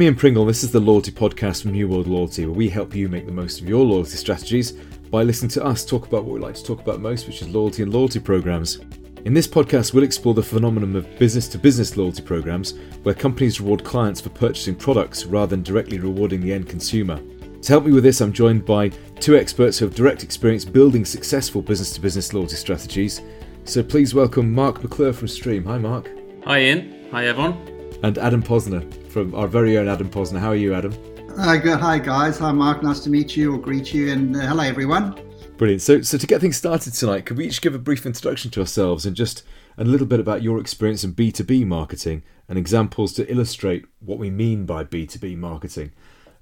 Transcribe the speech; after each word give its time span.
I'm 0.00 0.04
Ian 0.04 0.14
Pringle. 0.14 0.46
This 0.46 0.64
is 0.64 0.72
the 0.72 0.80
Loyalty 0.80 1.12
Podcast 1.12 1.60
from 1.60 1.72
New 1.72 1.86
World 1.86 2.06
Loyalty, 2.06 2.46
where 2.46 2.54
we 2.54 2.70
help 2.70 2.94
you 2.94 3.06
make 3.10 3.26
the 3.26 3.32
most 3.32 3.60
of 3.60 3.68
your 3.68 3.84
loyalty 3.84 4.16
strategies 4.16 4.72
by 4.72 5.22
listening 5.22 5.50
to 5.50 5.62
us 5.62 5.84
talk 5.84 6.06
about 6.06 6.24
what 6.24 6.32
we 6.32 6.40
like 6.40 6.54
to 6.54 6.64
talk 6.64 6.80
about 6.80 7.02
most, 7.02 7.26
which 7.26 7.42
is 7.42 7.48
loyalty 7.50 7.82
and 7.82 7.92
loyalty 7.92 8.18
programs. 8.18 8.78
In 9.26 9.34
this 9.34 9.46
podcast, 9.46 9.92
we'll 9.92 10.02
explore 10.02 10.32
the 10.32 10.42
phenomenon 10.42 10.96
of 10.96 11.18
business 11.18 11.48
to 11.48 11.58
business 11.58 11.98
loyalty 11.98 12.22
programs, 12.22 12.78
where 13.02 13.14
companies 13.14 13.60
reward 13.60 13.84
clients 13.84 14.22
for 14.22 14.30
purchasing 14.30 14.74
products 14.74 15.26
rather 15.26 15.50
than 15.50 15.62
directly 15.62 15.98
rewarding 15.98 16.40
the 16.40 16.54
end 16.54 16.66
consumer. 16.66 17.20
To 17.60 17.68
help 17.68 17.84
me 17.84 17.92
with 17.92 18.04
this, 18.04 18.22
I'm 18.22 18.32
joined 18.32 18.64
by 18.64 18.88
two 19.20 19.36
experts 19.36 19.78
who 19.78 19.84
have 19.84 19.94
direct 19.94 20.24
experience 20.24 20.64
building 20.64 21.04
successful 21.04 21.60
business 21.60 21.92
to 21.92 22.00
business 22.00 22.32
loyalty 22.32 22.56
strategies. 22.56 23.20
So 23.64 23.82
please 23.82 24.14
welcome 24.14 24.50
Mark 24.50 24.82
McClure 24.82 25.12
from 25.12 25.28
Stream. 25.28 25.66
Hi, 25.66 25.76
Mark. 25.76 26.10
Hi, 26.46 26.60
Ian. 26.60 27.10
Hi, 27.10 27.26
everyone. 27.26 27.69
And 28.02 28.16
Adam 28.16 28.42
Posner 28.42 28.82
from 29.08 29.34
our 29.34 29.46
very 29.46 29.76
own 29.76 29.88
Adam 29.88 30.08
Posner. 30.08 30.38
How 30.38 30.48
are 30.48 30.56
you, 30.56 30.74
Adam? 30.74 30.94
Hi, 31.36 31.58
good. 31.58 31.78
Hi, 31.80 31.98
guys. 31.98 32.38
Hi, 32.38 32.50
Mark. 32.50 32.82
Nice 32.82 33.00
to 33.00 33.10
meet 33.10 33.36
you 33.36 33.54
or 33.54 33.58
greet 33.58 33.92
you. 33.92 34.10
And 34.10 34.34
uh, 34.34 34.40
hello, 34.40 34.64
everyone. 34.64 35.20
Brilliant. 35.58 35.82
So, 35.82 36.00
so 36.00 36.16
to 36.16 36.26
get 36.26 36.40
things 36.40 36.56
started 36.56 36.94
tonight, 36.94 37.26
could 37.26 37.36
we 37.36 37.46
each 37.46 37.60
give 37.60 37.74
a 37.74 37.78
brief 37.78 38.06
introduction 38.06 38.50
to 38.52 38.60
ourselves 38.60 39.04
and 39.04 39.14
just 39.14 39.42
a 39.76 39.84
little 39.84 40.06
bit 40.06 40.18
about 40.18 40.42
your 40.42 40.58
experience 40.58 41.04
in 41.04 41.12
B2B 41.12 41.66
marketing 41.66 42.22
and 42.48 42.58
examples 42.58 43.12
to 43.14 43.30
illustrate 43.30 43.84
what 44.00 44.18
we 44.18 44.30
mean 44.30 44.64
by 44.64 44.82
B2B 44.82 45.36
marketing? 45.36 45.92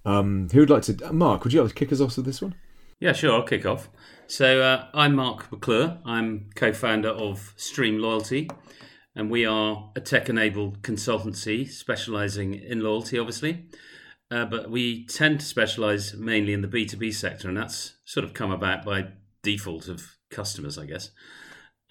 Um, 0.05 0.49
who 0.52 0.61
would 0.61 0.71
like 0.71 0.83
to? 0.85 1.13
Mark, 1.13 1.43
would 1.43 1.52
you 1.52 1.61
like 1.63 1.71
to 1.71 1.75
kick 1.75 1.93
us 1.93 2.01
off 2.01 2.16
with 2.16 2.25
this 2.25 2.41
one? 2.41 2.55
Yeah, 3.01 3.13
sure. 3.13 3.33
I'll 3.33 3.43
kick 3.43 3.66
off. 3.66 3.88
So 4.29 4.63
uh, 4.63 4.87
I'm 4.95 5.16
Mark 5.16 5.51
McClure. 5.51 5.99
I'm 6.05 6.51
co-founder 6.55 7.11
of 7.11 7.55
Stream 7.57 7.99
Loyalty, 7.99 8.49
and 9.19 9.33
we 9.33 9.45
are 9.45 9.91
a 9.97 10.01
tech-enabled 10.01 10.81
consultancy 10.83 11.69
specialising 11.69 12.55
in 12.55 12.80
loyalty, 12.80 13.19
obviously. 13.19 13.65
Uh, 14.30 14.45
but 14.45 14.71
we 14.71 15.07
tend 15.07 15.41
to 15.41 15.47
specialise 15.47 16.15
mainly 16.15 16.52
in 16.52 16.63
the 16.63 16.69
B2B 16.69 17.13
sector, 17.13 17.49
and 17.49 17.57
that's 17.57 17.97
sort 18.05 18.23
of 18.23 18.33
come 18.33 18.52
about 18.52 18.85
by 18.85 19.09
default 19.43 19.88
of 19.88 20.16
customers, 20.30 20.79
I 20.79 20.87
guess. 20.87 21.10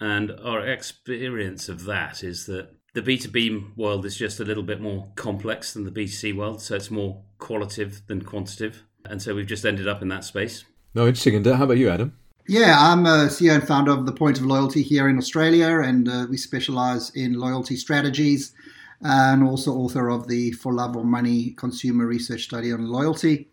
And 0.00 0.32
our 0.42 0.66
experience 0.66 1.68
of 1.68 1.84
that 1.84 2.24
is 2.24 2.46
that 2.46 2.70
the 2.94 3.02
B2B 3.02 3.76
world 3.76 4.06
is 4.06 4.16
just 4.16 4.40
a 4.40 4.44
little 4.44 4.62
bit 4.62 4.80
more 4.80 5.12
complex 5.14 5.74
than 5.74 5.84
the 5.84 5.90
B2C 5.90 6.34
world, 6.34 6.62
so 6.62 6.76
it's 6.76 6.90
more 6.90 7.24
qualitative 7.36 8.06
than 8.06 8.22
quantitative. 8.22 8.84
And 9.04 9.20
so 9.20 9.34
we've 9.34 9.46
just 9.46 9.66
ended 9.66 9.86
up 9.86 10.00
in 10.00 10.08
that 10.08 10.24
space. 10.24 10.64
No, 10.94 11.06
interesting. 11.06 11.34
And 11.34 11.46
uh, 11.46 11.56
how 11.56 11.64
about 11.64 11.76
you, 11.76 11.90
Adam? 11.90 12.16
Yeah, 12.50 12.78
I'm 12.78 13.04
a 13.04 13.26
CEO 13.26 13.56
and 13.56 13.68
founder 13.68 13.90
of 13.90 14.06
the 14.06 14.12
Point 14.12 14.38
of 14.38 14.46
Loyalty 14.46 14.80
here 14.80 15.06
in 15.06 15.18
Australia, 15.18 15.80
and 15.80 16.08
uh, 16.08 16.26
we 16.30 16.38
specialize 16.38 17.10
in 17.10 17.34
loyalty 17.34 17.76
strategies 17.76 18.54
and 19.02 19.44
also 19.44 19.72
author 19.74 20.08
of 20.08 20.28
the 20.28 20.52
For 20.52 20.72
Love 20.72 20.96
or 20.96 21.04
Money 21.04 21.50
consumer 21.58 22.06
research 22.06 22.44
study 22.44 22.72
on 22.72 22.88
loyalty. 22.88 23.50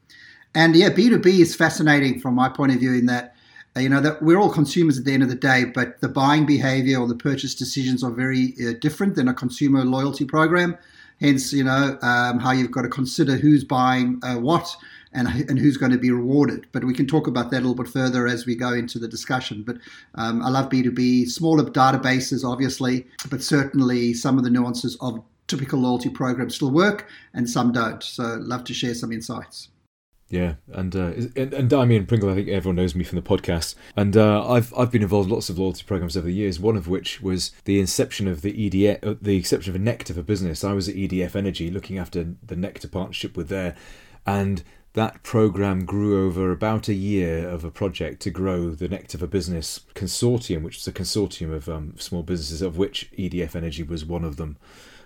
And 0.56 0.78
yeah, 0.78 0.92
B2B 0.92 1.26
is 1.26 1.58
fascinating 1.58 2.22
from 2.22 2.36
my 2.36 2.48
point 2.48 2.72
of 2.72 2.80
view 2.80 2.94
in 2.94 3.06
that 3.08 3.36
uh, 3.76 3.82
you 3.82 3.90
know 3.90 4.00
that 4.00 4.22
we're 4.22 4.40
all 4.40 4.50
consumers 4.50 4.98
at 4.98 5.04
the 5.04 5.14
end 5.14 5.24
of 5.24 5.30
the 5.30 5.36
day, 5.36 5.66
but 5.66 6.00
the 6.00 6.08
buying 6.08 6.46
behavior 6.46 6.98
or 6.98 7.08
the 7.10 7.16
purchase 7.16 7.54
decisions 7.54 8.02
are 8.02 8.12
very 8.12 8.54
uh, 8.66 8.72
different 8.80 9.16
than 9.16 9.28
a 9.28 9.34
consumer 9.34 9.84
loyalty 9.84 10.24
program. 10.24 10.78
Hence, 11.20 11.54
you 11.54 11.64
know 11.64 11.98
um, 12.02 12.40
how 12.40 12.52
you've 12.52 12.72
got 12.72 12.82
to 12.82 12.90
consider 12.90 13.36
who's 13.36 13.64
buying 13.64 14.20
uh, 14.24 14.36
what 14.36 14.76
and, 15.14 15.28
and 15.50 15.58
who's 15.58 15.78
going 15.78 15.92
to 15.92 15.98
be 15.98 16.12
rewarded. 16.12 16.68
But 16.72 16.84
we 16.84 16.94
can 16.94 17.08
talk 17.08 17.28
about 17.28 17.50
that 17.52 17.60
a 17.60 17.66
little 17.66 17.76
bit 17.76 17.88
further 17.88 18.28
as 18.28 18.46
we 18.46 18.56
go 18.56 18.74
into 18.74 19.00
the 19.00 19.08
discussion. 19.08 19.64
But 19.64 19.78
um, 20.16 20.44
I 20.44 20.50
love 20.50 20.70
B2B, 20.70 21.30
smaller 21.30 21.64
databases, 21.64 22.48
obviously, 22.48 23.08
but 23.30 23.42
certainly 23.42 24.14
some 24.14 24.38
of 24.38 24.44
the 24.44 24.50
nuances 24.50 24.98
of 25.00 25.24
typical 25.48 25.80
loyalty 25.80 26.10
programs 26.10 26.56
still 26.56 26.72
work 26.72 27.08
and 27.34 27.50
some 27.50 27.72
don't. 27.72 28.04
So, 28.04 28.38
love 28.42 28.64
to 28.66 28.74
share 28.74 28.94
some 28.94 29.12
insights. 29.12 29.70
Yeah, 30.30 30.56
and 30.74 30.96
uh, 30.96 31.14
and, 31.36 31.54
and 31.54 31.70
Damien 31.70 32.08
Pringle, 32.08 32.32
I 32.32 32.34
think 32.34 32.50
everyone 32.50 32.78
knows 32.78 32.96
me 32.96 33.04
from 33.04 33.18
the 33.18 33.22
podcast, 33.22 33.76
and 33.96 34.18
uh, 34.18 34.50
I've 34.50 34.74
I've 34.76 34.92
been 34.92 35.04
involved 35.04 35.30
in 35.30 35.34
lots 35.34 35.50
of 35.50 35.60
loyalty 35.60 35.84
programs 35.86 36.18
over 36.18 36.26
the 36.26 36.34
years. 36.34 36.60
One 36.60 36.76
of 36.76 36.88
which 36.88 37.22
was 37.22 37.52
the 37.66 37.80
inception 37.80 38.28
of 38.28 38.42
the 38.42 38.52
EDF, 38.52 39.06
uh, 39.06 39.16
the 39.22 39.38
inception 39.38 39.72
of 39.72 39.76
a 39.76 39.84
Nectar 39.84 40.16
for 40.16 40.24
business. 40.24 40.64
I 40.64 40.74
was 40.74 40.90
at 40.90 40.96
EDF 40.96 41.36
Energy 41.36 41.70
looking 41.70 42.00
after 42.00 42.34
the 42.44 42.56
Nectar 42.56 42.88
partnership 42.88 43.38
with 43.38 43.50
there, 43.50 43.76
and 44.26 44.64
that 44.94 45.22
program 45.22 45.86
grew 45.86 46.26
over 46.26 46.52
about 46.52 46.88
a 46.88 46.94
year 46.94 47.48
of 47.48 47.64
a 47.64 47.70
project 47.70 48.22
to 48.22 48.32
grow 48.32 48.72
the 48.72 48.88
Nectar 48.88 49.20
for 49.20 49.28
Business 49.28 49.82
consortium, 49.94 50.64
which 50.64 50.78
is 50.78 50.88
a 50.88 50.92
consortium 50.92 51.54
of 51.54 51.70
um, 51.70 51.94
small 51.98 52.24
businesses, 52.24 52.64
of 52.64 52.78
which 52.78 53.12
EDF 53.16 53.56
Energy 53.56 53.84
was 53.84 54.04
one 54.04 54.24
of 54.24 54.38
them. 54.38 54.58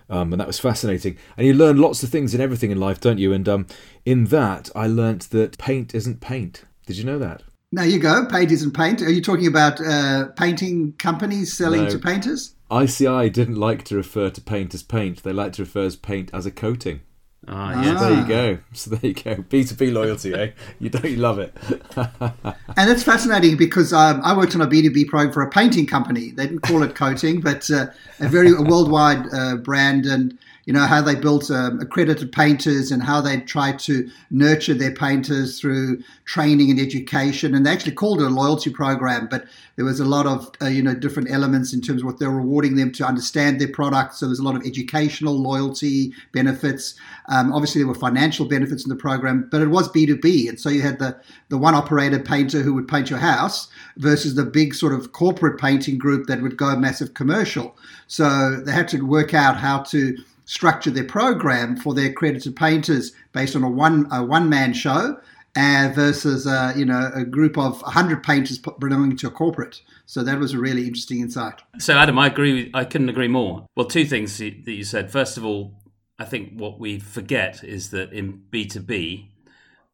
Um, 0.10 0.34
and 0.34 0.40
that 0.40 0.48
was 0.48 0.60
fascinating. 0.60 1.18
And 1.38 1.46
you 1.46 1.54
learn 1.54 1.78
lots 1.78 2.02
of 2.02 2.10
things 2.10 2.34
in 2.34 2.42
everything 2.42 2.72
in 2.72 2.80
life, 2.80 3.00
don't 3.00 3.20
you? 3.20 3.32
And 3.32 3.48
um, 3.48 3.68
in 4.06 4.26
that, 4.26 4.70
I 4.76 4.88
learnt 4.88 5.30
that 5.30 5.58
paint 5.58 5.94
isn't 5.94 6.20
paint. 6.20 6.66
Did 6.86 6.98
you 6.98 7.04
know 7.04 7.20
that? 7.20 7.44
Now 7.72 7.84
you 7.84 8.00
go. 8.00 8.26
Paint 8.26 8.52
isn't 8.52 8.72
paint. 8.72 9.02
Are 9.04 9.12
you 9.12 9.22
talking 9.22 9.46
about 9.46 9.80
uh, 9.80 10.30
painting 10.36 10.94
companies 10.94 11.54
selling 11.56 11.84
no. 11.84 11.90
to 11.90 12.00
painters? 12.00 12.56
ICI 12.72 13.30
didn't 13.30 13.56
like 13.56 13.84
to 13.86 13.96
refer 13.96 14.30
to 14.32 14.42
paint 14.42 14.74
as 14.74 14.82
paint. 14.82 15.22
They 15.22 15.34
like 15.34 15.54
to 15.54 15.64
refer 15.64 15.90
to 15.90 15.98
paint 15.98 16.32
as 16.34 16.46
a 16.48 16.52
coating. 16.52 17.02
Ah, 17.48 17.82
yes. 17.82 18.00
So 18.00 18.06
there 18.06 18.20
you 18.20 18.28
go. 18.28 18.58
So 18.74 18.90
there 18.92 19.12
you 19.12 19.14
go. 19.14 19.44
B 19.50 19.64
two 19.64 19.76
B 19.76 19.92
loyalty, 19.92 20.34
eh? 20.34 20.52
You 20.80 20.90
don't 20.90 21.06
you 21.06 21.18
love 21.18 21.40
it. 21.40 21.56
and 21.96 22.90
it's 22.90 23.04
fascinating 23.04 23.58
because 23.58 23.94
um, 23.94 24.22
I 24.24 24.36
worked 24.36 24.56
on 24.56 24.62
a 24.62 24.68
B 24.68 24.82
two 24.82 24.92
B 24.92 25.06
program 25.06 25.34
for 25.34 25.42
a 25.42 25.50
painting 25.50 25.86
company. 25.86 26.32
They 26.32 26.46
didn't 26.48 26.62
call 26.62 26.84
it 26.84 26.96
coating, 26.96 27.42
but 27.42 27.70
uh, 27.72 27.88
a 28.20 28.28
very 28.28 28.52
a 28.52 28.62
worldwide 28.62 29.26
uh, 29.34 29.56
brand, 29.56 30.06
and 30.06 30.38
you 30.70 30.74
know 30.74 30.86
how 30.86 31.02
they 31.02 31.16
built 31.16 31.50
um, 31.50 31.80
accredited 31.80 32.32
painters 32.32 32.92
and 32.92 33.02
how 33.02 33.22
they 33.22 33.40
tried 33.40 33.80
to 33.80 34.08
nurture 34.30 34.76
their 34.76 34.94
painters 34.94 35.60
through 35.60 36.04
training 36.26 36.70
and 36.70 36.80
education. 36.80 37.56
And 37.56 37.66
they 37.66 37.72
actually 37.72 37.94
called 37.94 38.22
it 38.22 38.26
a 38.26 38.30
loyalty 38.30 38.70
program, 38.70 39.28
but 39.32 39.46
there 39.78 39.86
was 39.86 40.00
a 40.00 40.06
lot 40.06 40.28
of 40.28 40.52
uh, 40.62 40.68
you 40.68 40.84
know 40.84 40.94
different 40.94 41.32
elements 41.32 41.74
in 41.74 41.82
terms 41.82 42.02
of 42.02 42.06
what 42.06 42.20
they're 42.20 42.30
rewarding 42.30 42.76
them 42.76 42.92
to 42.92 43.04
understand 43.04 43.60
their 43.60 43.70
product. 43.70 44.14
So 44.14 44.28
there's 44.28 44.38
a 44.38 44.44
lot 44.44 44.56
of 44.56 44.64
educational 44.64 45.34
loyalty 45.34 46.14
benefits. 46.34 46.94
Um, 47.30 47.52
obviously, 47.52 47.82
there 47.82 47.88
were 47.88 47.96
financial 47.96 48.48
benefits 48.48 48.84
in 48.84 48.90
the 48.90 48.96
program, 48.96 49.48
but 49.50 49.64
it 49.64 49.70
was 49.70 49.90
B2B, 49.90 50.50
and 50.50 50.60
so 50.60 50.70
you 50.70 50.84
had 50.84 51.00
the 51.00 51.20
the 51.48 51.58
one 51.58 51.74
operator 51.74 52.20
painter 52.20 52.62
who 52.62 52.76
would 52.76 52.88
paint 52.88 53.10
your 53.10 53.18
house 53.18 53.70
versus 53.98 54.36
the 54.36 54.46
big 54.46 54.76
sort 54.76 54.94
of 54.94 55.14
corporate 55.14 55.60
painting 55.60 55.98
group 55.98 56.28
that 56.28 56.44
would 56.44 56.58
go 56.58 56.76
massive 56.76 57.16
commercial. 57.16 57.76
So 58.06 58.58
they 58.58 58.72
had 58.72 58.88
to 58.90 59.02
work 59.02 59.34
out 59.34 59.58
how 59.58 59.80
to 59.80 60.16
structure 60.50 60.90
their 60.90 61.04
program 61.04 61.78
for 61.78 61.94
their 61.94 62.10
accredited 62.10 62.56
painters 62.56 63.12
based 63.34 63.56
on 63.56 63.64
a 63.64 63.70
one 63.70 64.08
a 64.12 64.24
one 64.24 64.50
man 64.50 64.74
show 64.74 65.16
uh, 65.56 65.92
versus 65.94 66.48
uh, 66.48 66.74
you 66.76 66.86
know 66.86 67.12
a 67.14 67.24
group 67.24 67.56
of 67.56 67.80
100 67.84 68.24
painters 68.24 68.58
belonging 68.80 69.16
to 69.16 69.28
a 69.28 69.32
corporate. 69.32 69.82
So 70.08 70.24
that 70.24 70.40
was 70.40 70.54
a 70.54 70.60
really 70.60 70.88
interesting 70.88 71.20
insight. 71.20 71.62
So 71.78 71.96
Adam, 71.96 72.18
I 72.18 72.28
agree. 72.28 72.72
I 72.74 72.84
couldn't 72.84 73.10
agree 73.10 73.28
more. 73.28 73.68
Well, 73.76 73.86
two 73.86 74.06
things 74.06 74.40
that 74.40 74.66
you 74.66 74.84
said. 74.84 75.12
First 75.12 75.38
of 75.38 75.46
all, 75.46 75.76
I 76.18 76.26
think 76.26 76.54
what 76.54 76.80
we 76.80 76.98
forget 76.98 77.64
is 77.64 77.92
that 77.92 78.12
in 78.12 78.42
B 78.50 78.66
two 78.66 78.80
B, 78.80 79.32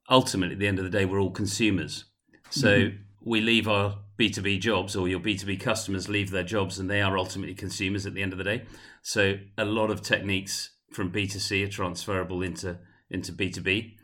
ultimately 0.10 0.56
at 0.56 0.60
the 0.60 0.68
end 0.68 0.80
of 0.80 0.86
the 0.86 0.92
day, 0.92 1.04
we're 1.04 1.20
all 1.20 1.32
consumers. 1.32 2.06
So 2.50 2.70
mm-hmm. 2.70 2.98
We 3.26 3.42
leave 3.42 3.68
our 3.68 3.98
B2B 4.18 4.62
jobs 4.62 4.96
or 4.96 5.10
your 5.10 5.20
B2B 5.20 5.60
customers 5.60 6.08
leave 6.08 6.30
their 6.30 6.44
jobs 6.44 6.80
and 6.80 6.90
they 6.90 7.02
are 7.02 7.18
ultimately 7.18 7.56
consumers 7.56 8.06
at 8.06 8.14
the 8.14 8.22
end 8.22 8.32
of 8.32 8.38
the 8.38 8.44
day. 8.44 8.64
So 9.02 9.40
a 9.58 9.66
lot 9.66 9.92
of 9.92 10.02
techniques 10.02 10.70
from 10.94 11.12
B2C 11.12 11.66
are 11.66 11.72
transferable 11.72 12.42
into 12.42 12.78
into 13.10 13.34
B2B. 13.34 13.96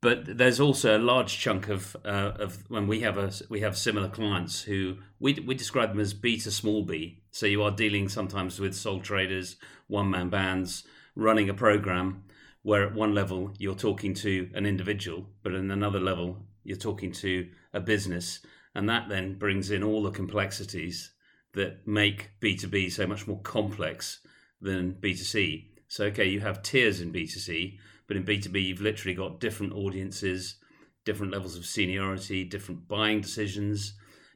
But 0.00 0.36
there's 0.36 0.58
also 0.58 0.98
a 0.98 0.98
large 0.98 1.38
chunk 1.38 1.68
of 1.68 1.96
uh, 2.04 2.32
of 2.38 2.68
when 2.68 2.88
we 2.88 3.00
have 3.00 3.16
a 3.16 3.32
we 3.48 3.60
have 3.60 3.78
similar 3.78 4.08
clients 4.08 4.62
who 4.62 4.98
we 5.20 5.34
we 5.34 5.54
describe 5.54 5.90
them 5.90 6.00
as 6.00 6.12
B 6.12 6.38
to 6.40 6.50
small 6.50 6.82
b. 6.82 7.22
So 7.30 7.46
you 7.46 7.62
are 7.62 7.70
dealing 7.70 8.08
sometimes 8.08 8.58
with 8.58 8.74
sole 8.74 9.00
traders, 9.00 9.56
one 9.86 10.10
man 10.10 10.28
bands, 10.28 10.84
running 11.14 11.48
a 11.48 11.54
program 11.54 12.24
where 12.62 12.84
at 12.84 12.94
one 12.94 13.14
level 13.14 13.52
you're 13.58 13.76
talking 13.76 14.14
to 14.14 14.50
an 14.54 14.66
individual, 14.66 15.26
but 15.42 15.54
in 15.54 15.70
another 15.70 16.00
level 16.00 16.44
you're 16.64 16.76
talking 16.76 17.12
to 17.12 17.48
a 17.72 17.80
business 17.80 18.40
and 18.74 18.88
that 18.88 19.08
then 19.08 19.34
brings 19.38 19.70
in 19.70 19.82
all 19.82 20.02
the 20.02 20.10
complexities 20.10 21.12
that 21.54 21.86
make 21.86 22.30
B2B 22.40 22.90
so 22.90 23.06
much 23.06 23.26
more 23.26 23.40
complex 23.40 24.20
than 24.60 24.94
B2C. 24.94 25.66
So, 25.88 26.06
okay, 26.06 26.26
you 26.26 26.40
have 26.40 26.62
tiers 26.62 27.00
in 27.00 27.12
B2C, 27.12 27.78
but 28.06 28.16
in 28.16 28.24
B2B, 28.24 28.64
you've 28.64 28.80
literally 28.80 29.14
got 29.14 29.40
different 29.40 29.74
audiences, 29.74 30.56
different 31.04 31.32
levels 31.32 31.56
of 31.56 31.66
seniority, 31.66 32.44
different 32.44 32.88
buying 32.88 33.20
decisions, 33.20 33.94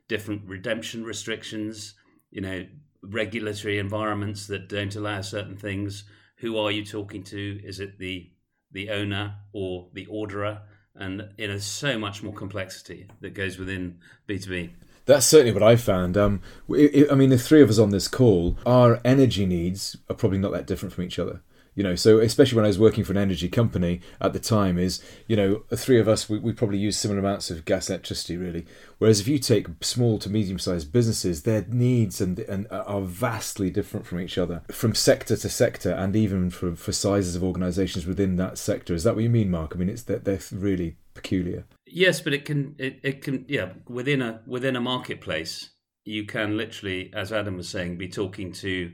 different 0.08 0.42
redemption 0.46 1.04
restrictions, 1.04 1.94
you 2.30 2.42
know, 2.42 2.66
regulatory 3.02 3.78
environments 3.78 4.46
that 4.48 4.68
don't 4.68 4.96
allow 4.96 5.20
certain 5.22 5.56
things. 5.56 6.04
Who 6.38 6.58
are 6.58 6.70
you 6.70 6.84
talking 6.84 7.22
to? 7.24 7.60
Is 7.64 7.80
it 7.80 7.98
the 7.98 8.30
the 8.72 8.90
owner 8.90 9.36
or 9.52 9.88
the 9.94 10.06
orderer? 10.06 10.60
And 10.98 11.28
you 11.36 11.48
know 11.48 11.58
so 11.58 11.98
much 11.98 12.22
more 12.22 12.32
complexity 12.32 13.06
that 13.20 13.34
goes 13.34 13.58
within 13.58 13.98
B2B. 14.28 14.70
That's 15.06 15.26
certainly 15.26 15.52
what 15.52 15.62
I 15.62 15.76
found. 15.76 16.16
Um, 16.16 16.42
I 16.68 17.14
mean, 17.14 17.30
the 17.30 17.38
three 17.38 17.62
of 17.62 17.70
us 17.70 17.78
on 17.78 17.90
this 17.90 18.08
call, 18.08 18.58
our 18.66 19.00
energy 19.04 19.46
needs 19.46 19.96
are 20.10 20.16
probably 20.16 20.38
not 20.38 20.50
that 20.52 20.66
different 20.66 20.92
from 20.92 21.04
each 21.04 21.18
other. 21.18 21.42
You 21.76 21.82
know, 21.82 21.94
so 21.94 22.18
especially 22.18 22.56
when 22.56 22.64
I 22.64 22.68
was 22.68 22.78
working 22.78 23.04
for 23.04 23.12
an 23.12 23.18
energy 23.18 23.48
company 23.48 24.00
at 24.20 24.32
the 24.32 24.40
time, 24.40 24.78
is 24.78 25.00
you 25.28 25.36
know, 25.36 25.62
three 25.74 26.00
of 26.00 26.08
us 26.08 26.28
we, 26.28 26.38
we 26.38 26.52
probably 26.52 26.78
use 26.78 26.98
similar 26.98 27.20
amounts 27.20 27.50
of 27.50 27.64
gas, 27.64 27.88
electricity, 27.88 28.36
really. 28.36 28.66
Whereas 28.98 29.20
if 29.20 29.28
you 29.28 29.38
take 29.38 29.68
small 29.82 30.18
to 30.20 30.30
medium 30.30 30.58
sized 30.58 30.90
businesses, 30.90 31.42
their 31.42 31.66
needs 31.68 32.20
and 32.20 32.38
and 32.40 32.66
are 32.70 33.02
vastly 33.02 33.70
different 33.70 34.06
from 34.06 34.20
each 34.20 34.38
other, 34.38 34.62
from 34.72 34.94
sector 34.94 35.36
to 35.36 35.48
sector, 35.48 35.92
and 35.92 36.16
even 36.16 36.50
for 36.50 36.74
for 36.74 36.92
sizes 36.92 37.36
of 37.36 37.44
organisations 37.44 38.06
within 38.06 38.36
that 38.36 38.58
sector. 38.58 38.94
Is 38.94 39.04
that 39.04 39.14
what 39.14 39.22
you 39.22 39.30
mean, 39.30 39.50
Mark? 39.50 39.72
I 39.74 39.78
mean, 39.78 39.90
it's 39.90 40.02
that 40.04 40.24
they're 40.24 40.40
really 40.50 40.96
peculiar. 41.14 41.64
Yes, 41.86 42.20
but 42.20 42.32
it 42.32 42.46
can 42.46 42.74
it, 42.78 42.98
it 43.02 43.22
can 43.22 43.44
yeah 43.48 43.72
within 43.86 44.22
a 44.22 44.40
within 44.46 44.76
a 44.76 44.80
marketplace 44.80 45.70
you 46.06 46.24
can 46.24 46.56
literally, 46.56 47.10
as 47.12 47.32
Adam 47.32 47.56
was 47.56 47.68
saying, 47.68 47.98
be 47.98 48.08
talking 48.08 48.52
to 48.52 48.92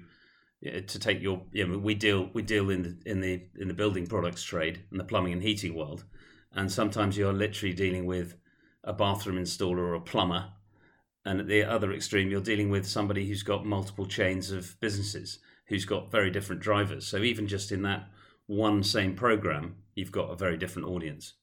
Uh, 0.64 0.80
to 0.86 0.98
take 0.98 1.20
your 1.20 1.42
you 1.50 1.66
know, 1.66 1.78
we 1.78 1.94
deal 1.94 2.30
we 2.34 2.42
deal 2.42 2.70
in 2.70 2.82
the 2.82 2.96
in 3.10 3.20
the 3.20 3.42
in 3.58 3.68
the 3.68 3.74
building 3.74 4.06
products 4.06 4.42
trade 4.44 4.82
and 4.90 5.00
the 5.00 5.04
plumbing 5.04 5.32
and 5.32 5.42
heating 5.42 5.74
world. 5.74 6.04
And 6.52 6.70
sometimes 6.70 7.16
you're 7.16 7.32
literally 7.32 7.74
dealing 7.74 8.06
with 8.06 8.36
a 8.84 8.92
bathroom 8.92 9.36
installer 9.36 9.78
or 9.78 9.94
a 9.94 10.00
plumber. 10.00 10.50
And 11.24 11.40
at 11.40 11.48
the 11.48 11.64
other 11.64 11.92
extreme 11.92 12.30
you're 12.30 12.40
dealing 12.40 12.70
with 12.70 12.86
somebody 12.86 13.26
who's 13.26 13.42
got 13.42 13.64
multiple 13.64 14.06
chains 14.06 14.50
of 14.50 14.78
businesses 14.80 15.38
who's 15.66 15.84
got 15.84 16.10
very 16.10 16.30
different 16.30 16.62
drivers. 16.62 17.06
So 17.06 17.18
even 17.18 17.46
just 17.46 17.72
in 17.72 17.82
that 17.82 18.08
one 18.52 18.82
same 18.82 19.14
program 19.14 19.74
you've 19.94 20.12
got 20.12 20.30
a 20.30 20.36
very 20.36 20.56
different 20.56 20.88
audience 20.88 21.34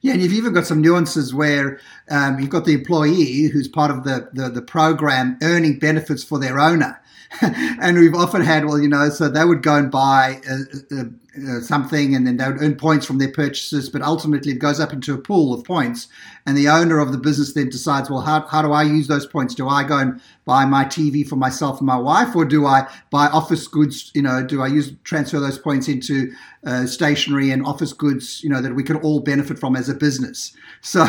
yeah, 0.00 0.12
and 0.12 0.22
you've 0.22 0.32
even 0.32 0.52
got 0.52 0.66
some 0.66 0.80
nuances 0.80 1.34
where 1.34 1.80
um, 2.10 2.38
you've 2.38 2.50
got 2.50 2.64
the 2.64 2.74
employee 2.74 3.48
who's 3.48 3.68
part 3.68 3.90
of 3.90 4.04
the, 4.04 4.28
the, 4.32 4.48
the 4.48 4.62
program 4.62 5.38
earning 5.42 5.78
benefits 5.78 6.22
for 6.22 6.38
their 6.38 6.60
owner. 6.60 7.00
and 7.42 7.98
we've 7.98 8.14
often 8.14 8.40
had, 8.40 8.64
well, 8.64 8.78
you 8.78 8.88
know, 8.88 9.10
so 9.10 9.28
they 9.28 9.44
would 9.44 9.62
go 9.62 9.74
and 9.74 9.90
buy 9.90 10.40
uh, 10.48 10.96
uh, 10.96 11.04
uh, 11.46 11.60
something 11.60 12.14
and 12.14 12.26
then 12.26 12.36
they 12.36 12.46
would 12.46 12.62
earn 12.62 12.76
points 12.76 13.06
from 13.06 13.18
their 13.18 13.30
purchases, 13.30 13.88
but 13.88 14.02
ultimately 14.02 14.52
it 14.52 14.58
goes 14.58 14.80
up 14.80 14.92
into 14.92 15.14
a 15.14 15.18
pool 15.18 15.52
of 15.52 15.64
points. 15.64 16.08
And 16.46 16.56
the 16.56 16.68
owner 16.68 16.98
of 16.98 17.12
the 17.12 17.18
business 17.18 17.52
then 17.52 17.68
decides, 17.68 18.08
well, 18.08 18.22
how, 18.22 18.46
how 18.46 18.62
do 18.62 18.72
I 18.72 18.82
use 18.82 19.06
those 19.06 19.26
points? 19.26 19.54
Do 19.54 19.68
I 19.68 19.84
go 19.84 19.98
and 19.98 20.20
buy 20.44 20.64
my 20.64 20.84
TV 20.84 21.28
for 21.28 21.36
myself 21.36 21.78
and 21.78 21.86
my 21.86 21.96
wife, 21.96 22.34
or 22.34 22.44
do 22.46 22.64
I 22.64 22.88
buy 23.10 23.26
office 23.26 23.66
goods? 23.66 24.10
You 24.14 24.22
know, 24.22 24.42
do 24.44 24.62
I 24.62 24.68
use 24.68 24.92
transfer 25.04 25.40
those 25.40 25.58
points 25.58 25.88
into 25.88 26.32
uh, 26.64 26.86
stationery 26.86 27.50
and 27.50 27.66
office 27.66 27.92
goods, 27.92 28.42
you 28.42 28.48
know, 28.48 28.62
that 28.62 28.74
we 28.74 28.82
can 28.82 28.96
all 28.96 29.20
benefit 29.20 29.58
from 29.58 29.76
as 29.76 29.88
a 29.88 29.94
business? 29.94 30.54
So 30.80 31.04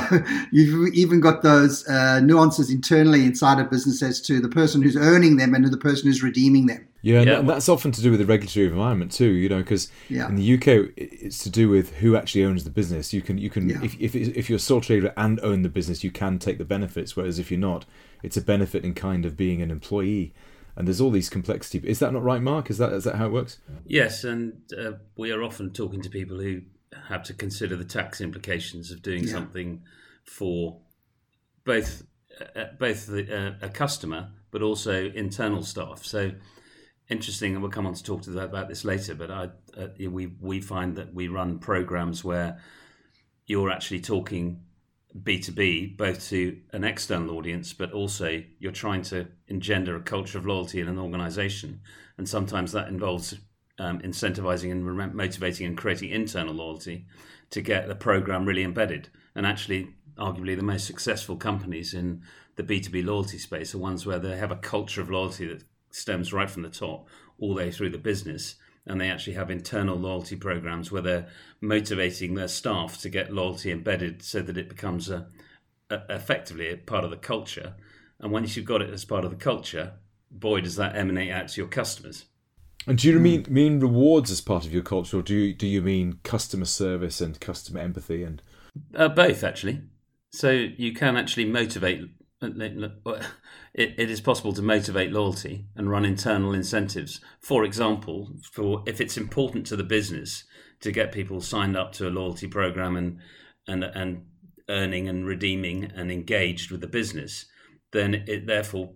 you've 0.52 0.94
even 0.96 1.22
got 1.22 1.44
those 1.44 1.88
uh, 1.88 2.20
nuances 2.22 2.72
internally 2.72 3.24
inside 3.24 3.60
a 3.60 3.64
business 3.64 4.02
as 4.02 4.20
to 4.22 4.40
the 4.42 4.50
person 4.50 4.82
who's 4.82 4.98
earning 4.98 5.38
them 5.38 5.54
and 5.54 5.64
the 5.64 5.78
person 5.78 6.08
who's 6.08 6.24
redeeming 6.24 6.66
them. 6.66 6.89
Yeah, 7.02 7.22
yeah. 7.22 7.40
And 7.40 7.50
that's 7.50 7.70
often 7.70 7.92
to 7.94 8.02
do 8.02 8.12
with 8.12 8.20
the 8.20 8.26
regulatory 8.26 8.68
environment 8.68 9.12
too. 9.12 9.30
You 9.30 9.50
know, 9.50 9.60
because 9.60 9.90
yeah. 10.10 10.28
in 10.28 10.36
the 10.36 10.54
UK, 10.56 10.92
it's 10.98 11.40
to 11.40 11.50
do 11.50 11.70
with 11.70 11.96
who 11.96 12.16
actually 12.16 12.44
owns 12.44 12.64
the 12.64 12.70
business. 12.70 13.14
You 13.14 13.22
can, 13.22 13.38
you 13.38 13.50
can, 13.50 13.70
yeah. 13.70 13.84
if, 13.84 14.00
if 14.00 14.16
if 14.16 14.50
you're 14.50 14.58
a 14.58 14.60
sole 14.60 14.82
trader 14.82 15.14
and 15.16 15.40
own 15.42 15.62
the 15.62 15.70
business, 15.70 16.04
you 16.04 16.12
can 16.12 16.40
take 16.40 16.58
the 16.58 16.66
benefits. 16.66 17.16
Whereas 17.16 17.40
if 17.40 17.52
you're 17.52 17.60
not, 17.60 17.86
it's 18.22 18.38
a 18.38 18.42
benefit 18.42 18.84
in 18.84 18.94
kind 18.94 19.26
of 19.26 19.38
being 19.38 19.62
an 19.62 19.72
employee. 19.72 20.34
And 20.76 20.88
there's 20.88 21.02
all 21.02 21.12
these 21.12 21.30
complexity. 21.30 21.80
Is 21.86 22.00
that 22.00 22.14
not 22.14 22.24
right, 22.24 22.42
Mark? 22.42 22.70
Is 22.70 22.78
that 22.78 22.94
is 22.94 23.04
that 23.06 23.16
how 23.16 23.28
it 23.28 23.32
works? 23.32 23.58
Yes, 23.86 24.24
and 24.24 24.62
uh, 24.78 24.94
we 25.18 25.32
are 25.32 25.44
often 25.44 25.72
talking 25.72 26.02
to 26.02 26.10
people 26.10 26.40
who 26.40 26.62
have 27.08 27.24
to 27.24 27.34
consider 27.34 27.76
the 27.76 27.86
tax 27.86 28.22
implications 28.22 28.92
of 28.92 29.02
doing 29.02 29.28
something 29.28 29.84
for 30.24 30.80
both 31.66 32.04
uh, 32.56 32.66
both 32.80 33.08
the, 33.08 33.56
uh, 33.62 33.66
a 33.66 33.70
customer 33.70 34.30
but 34.52 34.62
also 34.62 35.12
internal 35.12 35.64
staff. 35.64 36.04
So 36.04 36.32
interesting, 37.10 37.54
and 37.54 37.62
we'll 37.62 37.72
come 37.72 37.88
on 37.88 37.94
to 37.94 38.04
talk 38.04 38.22
to 38.24 38.32
that 38.32 38.46
about 38.46 38.70
this 38.70 38.86
later. 38.86 39.16
But 39.16 39.32
I, 39.32 39.50
uh, 39.78 39.88
we 40.00 40.28
we 40.40 40.62
find 40.62 40.96
that 40.96 41.14
we 41.14 41.28
run 41.28 41.60
programs 41.60 42.24
where 42.24 42.60
you're 43.46 43.72
actually 43.72 44.02
talking 44.02 44.62
B 45.24 45.40
two 45.40 45.52
B, 45.52 45.88
both 45.88 46.30
to 46.30 46.60
an 46.72 46.84
external 46.84 47.36
audience, 47.36 47.74
but 47.74 47.92
also 47.92 48.42
you're 48.60 48.72
trying 48.72 49.02
to 49.04 49.28
engender 49.48 49.96
a 49.96 50.02
culture 50.02 50.38
of 50.38 50.46
loyalty 50.46 50.80
in 50.80 50.88
an 50.88 51.00
organisation, 51.00 51.82
and 52.18 52.30
sometimes 52.30 52.72
that 52.72 52.88
involves 52.88 53.36
um, 53.80 54.00
incentivizing 54.00 54.72
and 54.72 55.16
motivating 55.16 55.66
and 55.66 55.78
creating 55.78 56.12
internal 56.12 56.54
loyalty 56.54 57.08
to 57.50 57.62
get 57.62 57.88
the 57.88 57.96
program 57.96 58.46
really 58.46 58.64
embedded. 58.64 59.10
And 59.36 59.46
actually, 59.46 59.96
arguably, 60.18 60.56
the 60.56 60.64
most 60.64 60.86
successful 60.86 61.38
companies 61.38 61.94
in 61.94 62.22
the 62.56 62.64
B2B 62.64 63.06
loyalty 63.06 63.38
space 63.38 63.74
are 63.74 63.80
ones 63.80 64.06
where 64.06 64.20
they 64.20 64.38
have 64.38 64.52
a 64.52 64.58
culture 64.58 65.02
of 65.02 65.10
loyalty 65.10 65.48
that 65.48 65.64
stems 65.92 66.34
right 66.34 66.50
from 66.50 66.64
the 66.64 66.70
top 66.70 67.08
all 67.40 67.50
the 67.50 67.56
way 67.56 67.72
through 67.72 67.90
the 67.90 67.98
business 67.98 68.56
and 68.86 69.00
they 69.00 69.10
actually 69.10 69.34
have 69.34 69.52
internal 69.52 69.96
loyalty 69.96 70.36
programs 70.36 70.92
where 70.92 71.02
they're 71.02 71.28
motivating 71.62 72.34
their 72.34 72.48
staff 72.48 73.00
to 73.00 73.10
get 73.10 73.32
loyalty 73.32 73.72
embedded 73.72 74.24
so 74.24 74.42
that 74.42 74.58
it 74.58 74.70
becomes 74.70 75.10
a, 75.10 75.28
a, 75.90 76.02
effectively 76.10 76.72
a 76.72 76.78
part 76.78 77.04
of 77.04 77.12
the 77.12 77.18
culture. 77.18 77.76
And 78.20 78.32
once 78.32 78.56
you've 78.56 78.66
got 78.66 78.82
it 78.82 78.90
as 78.90 79.06
part 79.06 79.26
of 79.26 79.32
the 79.32 79.38
culture 79.38 79.94
boy 80.32 80.62
does 80.62 80.76
that 80.76 80.96
emanate 80.96 81.32
out 81.32 81.50
to 81.50 81.62
your 81.62 81.68
customers. 81.68 82.26
And 82.88 82.98
do 82.98 83.10
you 83.10 83.18
hmm. 83.18 83.24
mean 83.24 83.46
mean 83.50 83.80
rewards 83.80 84.32
as 84.32 84.42
part 84.42 84.66
of 84.66 84.74
your 84.74 84.84
culture 84.84 85.20
or 85.20 85.22
do 85.22 85.36
you, 85.36 85.54
do 85.54 85.68
you 85.68 85.82
mean 85.82 86.20
customer 86.24 86.66
service 86.66 87.22
and 87.22 87.40
customer 87.40 87.80
empathy 87.80 88.24
and 88.24 88.42
uh, 88.96 89.10
both 89.10 89.44
actually. 89.44 89.82
So 90.32 90.52
you 90.52 90.94
can 90.94 91.18
actually 91.18 91.46
motivate 91.46 92.10
it, 92.42 93.30
it 93.74 94.10
is 94.10 94.22
possible 94.22 94.54
to 94.54 94.62
motivate 94.62 95.12
loyalty 95.12 95.66
and 95.76 95.90
run 95.90 96.06
internal 96.06 96.54
incentives. 96.54 97.20
For 97.42 97.66
example, 97.66 98.32
for 98.52 98.84
if 98.86 99.02
it's 99.02 99.18
important 99.18 99.66
to 99.68 99.76
the 99.76 99.84
business 99.84 100.46
to 100.82 100.92
get 100.92 101.12
people 101.12 101.42
signed 101.42 101.76
up 101.76 101.92
to 101.94 102.08
a 102.08 102.10
loyalty 102.10 102.48
program 102.48 102.96
and 102.96 103.20
and 103.68 103.84
and 103.84 104.26
earning 104.70 105.10
and 105.10 105.26
redeeming 105.26 105.92
and 105.96 106.12
engaged 106.12 106.72
with 106.72 106.80
the 106.80 106.88
business, 106.88 107.46
then 107.92 108.24
it 108.28 108.46
therefore, 108.46 108.92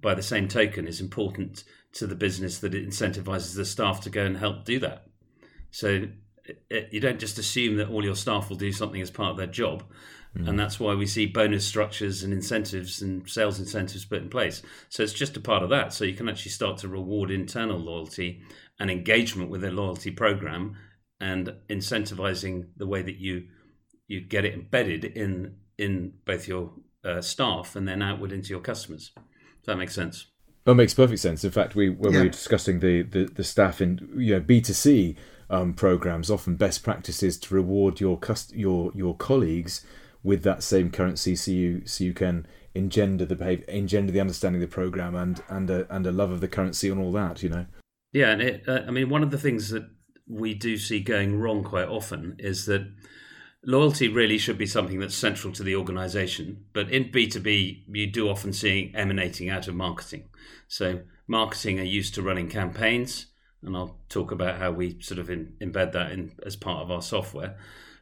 by 0.00 0.14
the 0.14 0.22
same 0.22 0.48
token, 0.48 0.86
is 0.86 1.00
important 1.00 1.64
to 1.92 2.06
the 2.06 2.14
business 2.14 2.58
that 2.58 2.74
it 2.74 2.88
incentivizes 2.88 3.56
the 3.56 3.64
staff 3.64 4.00
to 4.00 4.10
go 4.10 4.24
and 4.24 4.36
help 4.36 4.64
do 4.64 4.78
that. 4.78 5.06
So 5.70 6.04
you 6.90 7.00
don't 7.00 7.18
just 7.18 7.38
assume 7.38 7.76
that 7.76 7.88
all 7.88 8.04
your 8.04 8.16
staff 8.16 8.48
will 8.48 8.56
do 8.56 8.72
something 8.72 9.00
as 9.00 9.10
part 9.10 9.30
of 9.30 9.36
their 9.36 9.46
job 9.46 9.84
Mm. 10.36 10.48
And 10.48 10.58
that's 10.58 10.78
why 10.78 10.94
we 10.94 11.06
see 11.06 11.26
bonus 11.26 11.66
structures 11.66 12.22
and 12.22 12.32
incentives 12.32 13.02
and 13.02 13.28
sales 13.28 13.58
incentives 13.58 14.04
put 14.04 14.22
in 14.22 14.30
place. 14.30 14.62
So 14.88 15.02
it's 15.02 15.12
just 15.12 15.36
a 15.36 15.40
part 15.40 15.62
of 15.62 15.70
that. 15.70 15.92
So 15.92 16.04
you 16.04 16.14
can 16.14 16.28
actually 16.28 16.52
start 16.52 16.78
to 16.78 16.88
reward 16.88 17.30
internal 17.30 17.78
loyalty 17.78 18.42
and 18.78 18.90
engagement 18.90 19.50
with 19.50 19.64
a 19.64 19.70
loyalty 19.70 20.10
program 20.10 20.76
and 21.20 21.54
incentivizing 21.68 22.68
the 22.76 22.86
way 22.86 23.02
that 23.02 23.16
you 23.16 23.48
you 24.06 24.20
get 24.20 24.44
it 24.44 24.54
embedded 24.54 25.04
in 25.04 25.56
in 25.78 26.14
both 26.24 26.48
your 26.48 26.72
uh, 27.04 27.20
staff 27.20 27.76
and 27.76 27.86
then 27.86 28.02
outward 28.02 28.32
into 28.32 28.50
your 28.50 28.60
customers. 28.60 29.12
Does 29.14 29.66
that 29.66 29.76
make 29.78 29.90
sense? 29.90 30.26
That 30.64 30.74
makes 30.74 30.94
perfect 30.94 31.20
sense. 31.20 31.44
In 31.44 31.50
fact, 31.50 31.74
we 31.74 31.90
when 31.90 32.12
yeah. 32.12 32.20
we 32.20 32.26
were 32.26 32.32
discussing 32.32 32.80
the, 32.80 33.02
the, 33.02 33.24
the 33.24 33.44
staff 33.44 33.80
in 33.80 34.08
you 34.16 34.34
know 34.34 34.40
B 34.40 34.60
two 34.60 34.74
C 34.74 35.16
um, 35.50 35.74
programs, 35.74 36.30
often 36.30 36.56
best 36.56 36.82
practices 36.82 37.36
to 37.38 37.54
reward 37.54 38.00
your 38.00 38.18
cust- 38.18 38.54
your 38.54 38.92
your 38.94 39.16
colleagues 39.16 39.84
with 40.22 40.42
that 40.42 40.62
same 40.62 40.90
currency 40.90 41.34
so 41.34 41.50
you 41.50 41.82
so 41.86 42.04
you 42.04 42.12
can 42.12 42.46
engender 42.74 43.24
the 43.24 43.36
behavior 43.36 43.64
engender 43.68 44.12
the 44.12 44.20
understanding 44.20 44.62
of 44.62 44.68
the 44.68 44.74
program 44.74 45.14
and 45.14 45.42
and 45.48 45.70
a, 45.70 45.94
and 45.94 46.06
a 46.06 46.12
love 46.12 46.30
of 46.30 46.40
the 46.40 46.48
currency 46.48 46.88
and 46.88 47.00
all 47.00 47.12
that 47.12 47.42
you 47.42 47.48
know? 47.48 47.66
Yeah 48.12 48.30
and 48.30 48.42
it, 48.42 48.68
uh, 48.68 48.82
i 48.86 48.90
mean 48.90 49.08
one 49.08 49.22
of 49.22 49.30
the 49.30 49.38
things 49.38 49.70
that 49.70 49.88
we 50.28 50.54
do 50.54 50.76
see 50.76 51.00
going 51.00 51.38
wrong 51.38 51.64
quite 51.64 51.88
often 51.88 52.36
is 52.38 52.66
that 52.66 52.86
loyalty 53.64 54.08
really 54.08 54.38
should 54.38 54.56
be 54.56 54.66
something 54.66 55.00
that's 55.00 55.14
central 55.14 55.52
to 55.52 55.62
the 55.62 55.74
organization 55.74 56.64
but 56.72 56.90
in 56.90 57.04
b2b 57.04 57.84
you 57.88 58.06
do 58.06 58.28
often 58.28 58.52
see 58.52 58.92
emanating 58.94 59.50
out 59.50 59.68
of 59.68 59.74
marketing. 59.74 60.24
So 60.68 61.00
marketing 61.26 61.80
are 61.80 61.84
used 61.84 62.14
to 62.14 62.22
running 62.22 62.48
campaigns 62.48 63.26
and 63.62 63.76
i'll 63.76 63.98
talk 64.08 64.30
about 64.30 64.58
how 64.58 64.70
we 64.70 65.00
sort 65.00 65.18
of 65.18 65.30
in, 65.30 65.54
embed 65.60 65.92
that 65.92 66.12
in 66.12 66.32
as 66.44 66.56
part 66.56 66.82
of 66.82 66.90
our 66.90 67.02
software 67.02 67.56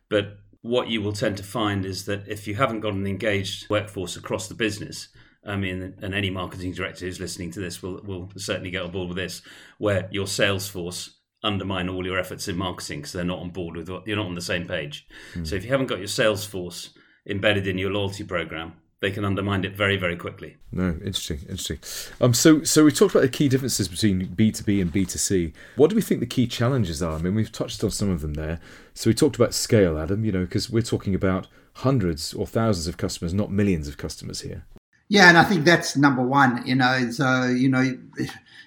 but 0.08 0.38
what 0.62 0.88
you 0.88 1.00
will 1.00 1.12
tend 1.12 1.36
to 1.36 1.42
find 1.42 1.84
is 1.84 2.04
that 2.06 2.26
if 2.26 2.46
you 2.46 2.54
haven't 2.54 2.80
got 2.80 2.94
an 2.94 3.06
engaged 3.06 3.70
workforce 3.70 4.16
across 4.16 4.48
the 4.48 4.54
business, 4.54 5.08
I 5.46 5.56
mean, 5.56 5.94
and 6.02 6.14
any 6.14 6.30
marketing 6.30 6.72
director 6.72 7.06
who's 7.06 7.20
listening 7.20 7.52
to 7.52 7.60
this 7.60 7.82
will, 7.82 8.02
will 8.02 8.30
certainly 8.36 8.70
get 8.70 8.82
on 8.82 8.90
board 8.90 9.08
with 9.08 9.16
this, 9.16 9.42
where 9.78 10.08
your 10.10 10.26
sales 10.26 10.68
force 10.68 11.16
undermine 11.44 11.88
all 11.88 12.04
your 12.04 12.18
efforts 12.18 12.48
in 12.48 12.56
marketing 12.56 12.98
because 12.98 13.12
they're 13.12 13.24
not 13.24 13.38
on 13.38 13.50
board 13.50 13.76
with 13.76 13.88
what 13.88 14.06
you're 14.06 14.16
not 14.16 14.26
on 14.26 14.34
the 14.34 14.40
same 14.40 14.66
page. 14.66 15.06
Mm. 15.34 15.46
So 15.46 15.54
if 15.54 15.64
you 15.64 15.70
haven't 15.70 15.86
got 15.86 15.98
your 15.98 16.08
sales 16.08 16.44
force 16.44 16.90
embedded 17.28 17.68
in 17.68 17.78
your 17.78 17.92
loyalty 17.92 18.24
program, 18.24 18.72
they 19.00 19.10
can 19.10 19.24
undermine 19.24 19.64
it 19.64 19.76
very, 19.76 19.96
very 19.96 20.16
quickly. 20.16 20.56
No, 20.72 20.88
interesting, 21.04 21.38
interesting. 21.42 21.78
Um, 22.20 22.34
so, 22.34 22.64
so 22.64 22.84
we 22.84 22.90
talked 22.90 23.14
about 23.14 23.22
the 23.22 23.28
key 23.28 23.48
differences 23.48 23.86
between 23.86 24.26
B 24.26 24.50
two 24.50 24.64
B 24.64 24.80
and 24.80 24.92
B 24.92 25.04
two 25.04 25.18
C. 25.18 25.52
What 25.76 25.90
do 25.90 25.96
we 25.96 26.02
think 26.02 26.20
the 26.20 26.26
key 26.26 26.46
challenges 26.46 27.02
are? 27.02 27.16
I 27.16 27.18
mean, 27.18 27.34
we've 27.34 27.52
touched 27.52 27.82
on 27.84 27.90
some 27.90 28.10
of 28.10 28.22
them 28.22 28.34
there. 28.34 28.60
So 28.94 29.08
we 29.08 29.14
talked 29.14 29.36
about 29.36 29.54
scale, 29.54 29.98
Adam. 29.98 30.24
You 30.24 30.32
know, 30.32 30.44
because 30.44 30.68
we're 30.68 30.82
talking 30.82 31.14
about 31.14 31.46
hundreds 31.74 32.34
or 32.34 32.46
thousands 32.46 32.88
of 32.88 32.96
customers, 32.96 33.32
not 33.32 33.52
millions 33.52 33.86
of 33.86 33.96
customers 33.96 34.40
here. 34.40 34.64
Yeah, 35.08 35.28
and 35.28 35.38
I 35.38 35.44
think 35.44 35.64
that's 35.64 35.96
number 35.96 36.22
one. 36.22 36.66
You 36.66 36.74
know, 36.74 37.10
so 37.10 37.46
you 37.46 37.68
know, 37.68 37.96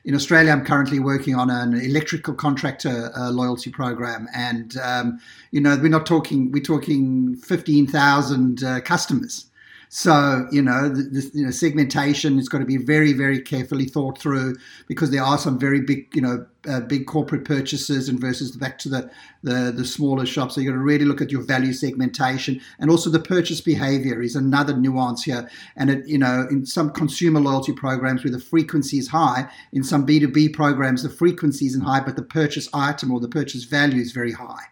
in 0.06 0.16
Australia, 0.16 0.54
I'm 0.54 0.66
currently 0.66 1.00
working 1.00 1.36
on 1.36 1.50
an 1.50 1.74
electrical 1.74 2.34
contractor 2.34 3.12
uh, 3.18 3.32
loyalty 3.32 3.70
program, 3.70 4.28
and 4.34 4.78
um, 4.78 5.20
you 5.52 5.60
know, 5.60 5.76
we're 5.76 5.90
not 5.90 6.06
talking 6.06 6.52
we're 6.52 6.64
talking 6.64 7.36
fifteen 7.36 7.86
thousand 7.86 8.64
uh, 8.64 8.80
customers. 8.80 9.48
So 9.94 10.48
you 10.54 10.62
know, 10.62 10.88
the, 10.88 11.04
the, 11.04 11.32
you 11.34 11.46
know, 11.46 11.52
segmentation 11.52 12.40
is 12.40 12.48
got 12.48 12.60
to 12.60 12.66
be 12.66 12.78
very, 12.78 13.12
very 13.12 13.42
carefully 13.42 13.86
thought 13.86 14.18
through 14.18 14.56
because 14.88 15.12
there 15.12 15.22
are 15.22 15.38
some 15.38 15.60
very 15.60 15.82
big, 15.82 16.08
you 16.16 16.22
know, 16.22 16.46
uh, 16.70 16.80
big 16.82 17.06
corporate 17.06 17.46
purchases 17.46 18.10
and 18.10 18.20
versus 18.20 18.56
back 18.56 18.78
to 18.80 18.90
the, 18.90 19.10
the 19.44 19.74
the 19.76 19.86
smaller 19.86 20.26
shops. 20.26 20.56
So 20.56 20.62
you've 20.62 20.72
got 20.72 20.78
to 20.78 20.84
really 20.84 21.06
look 21.06 21.22
at 21.22 21.32
your 21.32 21.42
value 21.42 21.74
segmentation 21.74 22.62
and 22.80 22.90
also 22.92 23.10
the 23.10 23.20
purchase 23.20 23.62
behavior 23.62 24.22
is 24.22 24.36
another 24.36 24.76
nuance 24.76 25.24
here. 25.24 25.50
And 25.76 25.90
it, 25.90 26.08
you 26.08 26.18
know, 26.18 26.48
in 26.52 26.66
some 26.66 26.92
consumer 26.92 27.40
loyalty 27.40 27.74
programs 27.74 28.24
where 28.24 28.32
the 28.32 28.40
frequency 28.40 28.98
is 28.98 29.08
high, 29.08 29.50
in 29.72 29.84
some 29.84 30.06
B 30.06 30.20
two 30.20 30.28
B 30.28 30.50
programs 30.50 31.04
the 31.04 31.10
frequency 31.10 31.66
isn't 31.66 31.82
high, 31.82 32.02
but 32.02 32.16
the 32.16 32.24
purchase 32.24 32.70
item 32.74 33.12
or 33.12 33.20
the 33.20 33.28
purchase 33.28 33.64
value 33.64 34.02
is 34.02 34.12
very 34.12 34.34
high. 34.34 34.66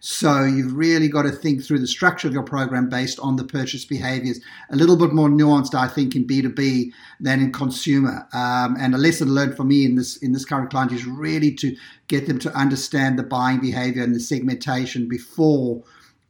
So 0.00 0.44
you've 0.44 0.74
really 0.74 1.08
got 1.08 1.22
to 1.22 1.30
think 1.30 1.62
through 1.62 1.80
the 1.80 1.86
structure 1.86 2.28
of 2.28 2.32
your 2.32 2.44
program 2.44 2.88
based 2.88 3.18
on 3.20 3.36
the 3.36 3.44
purchase 3.44 3.84
behaviors. 3.84 4.40
A 4.70 4.76
little 4.76 4.96
bit 4.96 5.12
more 5.12 5.28
nuanced, 5.28 5.74
I 5.74 5.88
think, 5.88 6.16
in 6.16 6.26
B 6.26 6.40
two 6.40 6.48
B 6.48 6.92
than 7.20 7.40
in 7.40 7.52
consumer. 7.52 8.26
Um, 8.32 8.76
and 8.80 8.94
a 8.94 8.98
lesson 8.98 9.34
learned 9.34 9.56
for 9.56 9.64
me 9.64 9.84
in 9.84 9.94
this 9.96 10.16
in 10.18 10.32
this 10.32 10.44
current 10.44 10.70
client 10.70 10.92
is 10.92 11.04
really 11.04 11.35
to 11.40 11.76
get 12.08 12.26
them 12.26 12.38
to 12.38 12.50
understand 12.54 13.18
the 13.18 13.22
buying 13.22 13.60
behavior 13.60 14.02
and 14.02 14.14
the 14.14 14.20
segmentation 14.20 15.08
before 15.08 15.82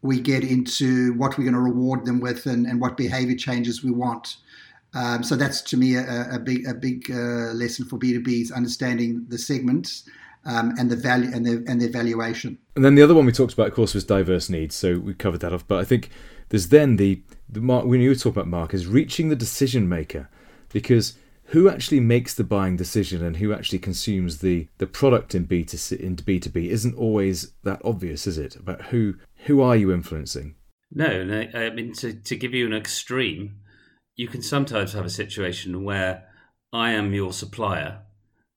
we 0.03 0.21
get 0.21 0.45
into 0.45 1.13
what 1.15 1.37
we're 1.37 1.45
going 1.45 1.55
to 1.55 1.61
reward 1.61 2.05
them 2.05 2.21
with 2.21 2.47
and, 2.47 2.67
and 2.67 2.81
what 2.81 2.97
behavior 2.97 3.37
changes 3.37 3.83
we 3.83 3.91
want. 3.91 4.37
Um, 4.95 5.23
so 5.23 5.37
that's 5.37 5.61
to 5.63 5.77
me 5.77 5.97
a, 5.97 6.29
a 6.31 6.39
big 6.39 6.67
a 6.67 6.75
big 6.75 7.11
uh, 7.11 7.53
lesson 7.53 7.85
for 7.85 7.99
B 7.99 8.13
two 8.13 8.23
B 8.23 8.41
is 8.41 8.53
understanding 8.53 9.27
the 9.29 9.37
segments 9.37 10.09
um, 10.45 10.75
and 10.79 10.91
the 10.91 10.97
value 10.97 11.31
and 11.35 11.45
the 11.45 11.65
and 11.67 11.81
the 11.81 11.89
valuation. 11.89 12.59
And 12.77 12.85
then 12.85 12.95
the 12.95 13.03
other 13.03 13.15
one 13.15 13.27
we 13.27 13.33
talked 13.33 13.53
about, 13.53 13.69
of 13.69 13.75
course, 13.75 13.95
was 13.95 14.05
diverse 14.05 14.49
needs. 14.49 14.75
So 14.75 14.99
we 14.99 15.13
covered 15.15 15.41
that 15.41 15.53
off. 15.53 15.67
But 15.67 15.81
I 15.81 15.85
think 15.85 16.09
there's 16.49 16.69
then 16.69 16.97
the 16.97 17.21
the 17.49 17.61
mark 17.61 17.85
when 17.85 18.01
you 18.01 18.09
were 18.09 18.15
talking 18.15 18.33
about 18.41 18.49
Mark 18.49 18.73
is 18.73 18.87
reaching 18.87 19.29
the 19.29 19.37
decision 19.37 19.89
maker, 19.89 20.29
because 20.73 21.15
who 21.49 21.69
actually 21.69 22.01
makes 22.01 22.35
the 22.35 22.45
buying 22.45 22.77
decision 22.77 23.25
and 23.25 23.37
who 23.37 23.53
actually 23.53 23.79
consumes 23.79 24.39
the 24.39 24.69
the 24.79 24.87
product 24.87 25.35
in 25.35 25.45
B 25.45 25.65
to 25.65 25.79
C, 25.79 25.97
in 25.97 26.15
B 26.15 26.41
two 26.41 26.51
B 26.51 26.71
isn't 26.71 26.97
always 26.97 27.53
that 27.63 27.81
obvious, 27.85 28.27
is 28.27 28.39
it? 28.39 28.57
About 28.57 28.87
who 28.87 29.15
who 29.47 29.61
are 29.61 29.77
you 29.77 29.93
influencing? 29.93 30.57
No, 30.91 31.25
no. 31.25 31.47
I 31.55 31.71
mean, 31.71 31.93
to 31.95 32.13
to 32.13 32.37
give 32.37 32.55
you 32.55 32.67
an 32.67 32.73
extreme, 32.73 33.61
you 34.15 34.29
can 34.29 34.43
sometimes 34.43 34.93
have 34.93 35.05
a 35.05 35.11
situation 35.11 35.85
where 35.85 36.25
I 36.73 36.93
am 36.93 37.15
your 37.15 37.33
supplier 37.33 38.03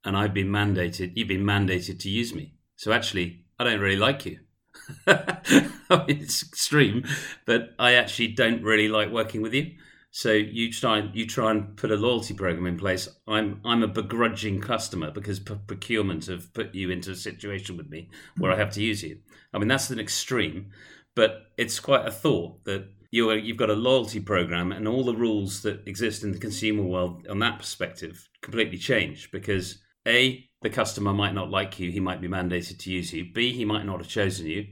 and 0.04 0.18
I've 0.18 0.34
been 0.34 0.48
mandated, 0.48 1.12
you've 1.16 1.28
been 1.28 1.44
mandated 1.44 2.00
to 2.00 2.10
use 2.10 2.34
me. 2.34 2.54
So 2.76 2.92
actually, 2.92 3.46
I 3.60 3.64
don't 3.64 3.80
really 3.80 3.98
like 3.98 4.26
you. 4.26 4.40
I 5.08 6.06
mean, 6.08 6.22
it's 6.22 6.42
extreme, 6.42 7.04
but 7.46 7.74
I 7.78 7.94
actually 7.94 8.30
don't 8.30 8.64
really 8.64 8.88
like 8.88 9.12
working 9.12 9.42
with 9.42 9.54
you. 9.54 9.72
So 10.12 10.32
you 10.32 10.72
try 10.72 11.10
you 11.14 11.28
try 11.28 11.52
and 11.52 11.78
put 11.78 11.92
a 11.92 11.96
loyalty 11.96 12.34
program 12.34 12.66
in 12.66 12.78
place. 12.78 13.08
I'm 13.28 13.62
I'm 13.64 13.84
a 13.84 13.88
begrudging 13.88 14.62
customer 14.62 15.12
because 15.12 15.40
p- 15.40 15.56
procurement 15.68 16.26
have 16.26 16.54
put 16.54 16.74
you 16.74 16.90
into 16.90 17.12
a 17.12 17.16
situation 17.16 17.78
with 17.78 17.90
me 17.90 18.10
where 18.38 18.52
I 18.52 18.58
have 18.58 18.72
to 18.74 18.84
use 18.84 19.04
you. 19.04 19.20
I 19.54 19.60
mean 19.60 19.68
that's 19.68 19.90
an 19.92 20.00
extreme, 20.00 20.72
but 21.16 21.44
it's 21.58 21.80
quite 21.80 22.08
a 22.08 22.12
thought 22.12 22.64
that 22.66 22.90
you 23.12 23.32
you've 23.34 23.58
got 23.58 23.70
a 23.70 23.76
loyalty 23.76 24.20
program 24.20 24.72
and 24.72 24.88
all 24.88 25.04
the 25.04 25.16
rules 25.16 25.62
that 25.62 25.88
exist 25.88 26.24
in 26.24 26.32
the 26.32 26.40
consumer 26.40 26.84
world 26.84 27.28
on 27.28 27.40
that 27.40 27.60
perspective 27.60 28.28
completely 28.42 28.78
change 28.78 29.32
because 29.32 29.80
a, 30.08 30.48
the 30.62 30.70
customer 30.70 31.14
might 31.14 31.34
not 31.34 31.50
like 31.50 31.80
you, 31.80 31.92
he 31.92 32.00
might 32.00 32.22
be 32.22 32.28
mandated 32.28 32.80
to 32.80 32.92
use 32.92 33.14
you. 33.14 33.32
B, 33.32 33.54
he 33.54 33.66
might 33.66 33.86
not 33.86 34.00
have 34.00 34.08
chosen 34.08 34.48
you. 34.48 34.68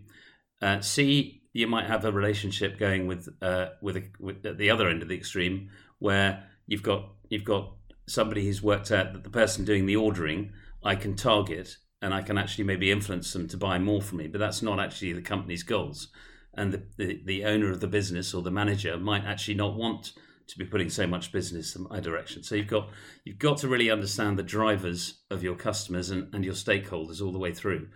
Uh, 0.61 0.79
C, 0.81 1.43
you 1.57 1.65
might 1.65 1.87
have 1.87 2.05
a 2.05 2.11
relationship 2.11 2.77
going 2.77 3.07
with 3.07 3.27
uh, 3.41 3.69
with, 3.81 3.97
a, 3.97 4.03
with 4.19 4.45
at 4.45 4.59
the 4.59 4.69
other 4.69 4.87
end 4.87 5.01
of 5.01 5.07
the 5.07 5.15
extreme 5.15 5.69
where 5.97 6.43
you've 6.67 6.83
got 6.83 7.09
you've 7.29 7.43
got 7.43 7.73
somebody 8.07 8.45
who's 8.45 8.61
worked 8.61 8.91
out 8.91 9.11
that 9.13 9.23
the 9.23 9.29
person 9.31 9.65
doing 9.65 9.87
the 9.87 9.95
ordering 9.95 10.53
I 10.83 10.93
can 10.93 11.15
target 11.15 11.77
and 11.99 12.13
I 12.13 12.21
can 12.21 12.37
actually 12.37 12.65
maybe 12.65 12.91
influence 12.91 13.33
them 13.33 13.47
to 13.47 13.57
buy 13.57 13.79
more 13.79 14.03
from 14.03 14.19
me, 14.19 14.27
but 14.27 14.37
that's 14.37 14.61
not 14.61 14.79
actually 14.79 15.13
the 15.13 15.21
company's 15.21 15.63
goals. 15.63 16.09
And 16.53 16.71
the, 16.71 16.83
the, 16.97 17.21
the 17.25 17.45
owner 17.45 17.71
of 17.71 17.79
the 17.79 17.87
business 17.87 18.35
or 18.35 18.43
the 18.43 18.51
manager 18.51 18.95
might 18.97 19.25
actually 19.25 19.55
not 19.55 19.75
want 19.75 20.13
to 20.47 20.57
be 20.59 20.65
putting 20.65 20.91
so 20.91 21.07
much 21.07 21.31
business 21.31 21.75
in 21.75 21.87
my 21.89 21.99
direction. 21.99 22.43
So 22.43 22.53
you've 22.53 22.67
got 22.67 22.89
you've 23.25 23.39
got 23.39 23.57
to 23.59 23.67
really 23.67 23.89
understand 23.89 24.37
the 24.37 24.43
drivers 24.43 25.23
of 25.31 25.43
your 25.43 25.55
customers 25.55 26.11
and, 26.11 26.31
and 26.35 26.45
your 26.45 26.53
stakeholders 26.53 27.19
all 27.19 27.31
the 27.31 27.39
way 27.39 27.51
through. 27.51 27.87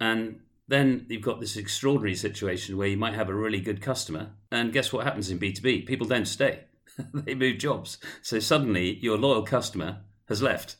And 0.00 0.40
then 0.70 1.04
you've 1.08 1.22
got 1.22 1.40
this 1.40 1.56
extraordinary 1.56 2.14
situation 2.14 2.76
where 2.76 2.86
you 2.86 2.96
might 2.96 3.14
have 3.14 3.28
a 3.28 3.34
really 3.34 3.60
good 3.60 3.82
customer, 3.82 4.30
and 4.52 4.72
guess 4.72 4.92
what 4.92 5.04
happens 5.04 5.30
in 5.30 5.38
B2B? 5.38 5.84
People 5.84 6.06
don't 6.06 6.26
stay. 6.26 6.60
they 7.14 7.34
move 7.34 7.58
jobs. 7.58 7.98
So 8.22 8.38
suddenly 8.38 8.96
your 8.98 9.18
loyal 9.18 9.42
customer 9.42 9.98
has 10.28 10.42
left. 10.42 10.76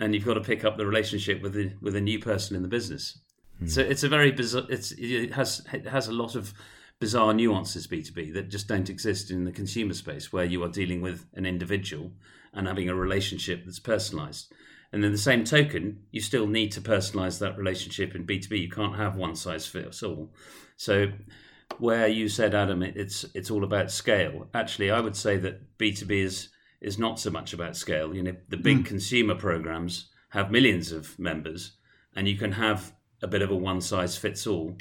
And 0.00 0.14
you've 0.14 0.24
got 0.24 0.34
to 0.34 0.40
pick 0.40 0.64
up 0.64 0.76
the 0.76 0.86
relationship 0.86 1.40
with 1.40 1.54
the, 1.54 1.72
with 1.80 1.94
a 1.94 2.00
new 2.00 2.18
person 2.18 2.56
in 2.56 2.62
the 2.62 2.68
business. 2.68 3.20
Hmm. 3.58 3.68
So 3.68 3.80
it's 3.80 4.02
a 4.02 4.08
very 4.08 4.32
bizarre. 4.32 4.66
It's 4.68 4.90
it 4.92 5.34
has 5.34 5.64
it 5.72 5.86
has 5.86 6.08
a 6.08 6.12
lot 6.12 6.34
of 6.34 6.52
bizarre 6.98 7.34
nuances 7.34 7.86
B2B 7.86 8.34
that 8.34 8.48
just 8.48 8.66
don't 8.66 8.90
exist 8.90 9.30
in 9.30 9.44
the 9.44 9.52
consumer 9.52 9.94
space 9.94 10.32
where 10.32 10.44
you 10.44 10.62
are 10.64 10.68
dealing 10.68 11.00
with 11.00 11.26
an 11.34 11.46
individual 11.46 12.12
and 12.52 12.66
having 12.66 12.88
a 12.88 12.94
relationship 12.94 13.64
that's 13.64 13.78
personalized. 13.78 14.52
And 14.92 15.02
then 15.02 15.12
the 15.12 15.18
same 15.18 15.44
token, 15.44 16.02
you 16.10 16.20
still 16.20 16.46
need 16.46 16.72
to 16.72 16.80
personalize 16.80 17.38
that 17.38 17.56
relationship 17.56 18.14
in 18.14 18.26
B2B. 18.26 18.60
You 18.60 18.68
can't 18.68 18.96
have 18.96 19.16
one 19.16 19.34
size 19.34 19.66
fits 19.66 20.02
all. 20.02 20.34
So 20.76 21.12
where 21.78 22.06
you 22.06 22.28
said, 22.28 22.54
Adam, 22.54 22.82
it's 22.82 23.24
it's 23.34 23.50
all 23.50 23.64
about 23.64 23.90
scale. 23.90 24.48
Actually, 24.52 24.90
I 24.90 25.00
would 25.00 25.16
say 25.16 25.38
that 25.38 25.78
B2B 25.78 26.10
is 26.10 26.48
is 26.80 26.98
not 26.98 27.18
so 27.18 27.30
much 27.30 27.54
about 27.54 27.76
scale. 27.76 28.14
You 28.14 28.22
know, 28.22 28.36
the 28.48 28.56
big 28.56 28.80
mm. 28.80 28.86
consumer 28.86 29.34
programs 29.34 30.10
have 30.30 30.50
millions 30.50 30.92
of 30.92 31.18
members 31.18 31.72
and 32.14 32.28
you 32.28 32.36
can 32.36 32.52
have 32.52 32.92
a 33.22 33.28
bit 33.28 33.42
of 33.42 33.50
a 33.50 33.56
one 33.56 33.80
size 33.80 34.16
fits 34.16 34.46
all 34.46 34.76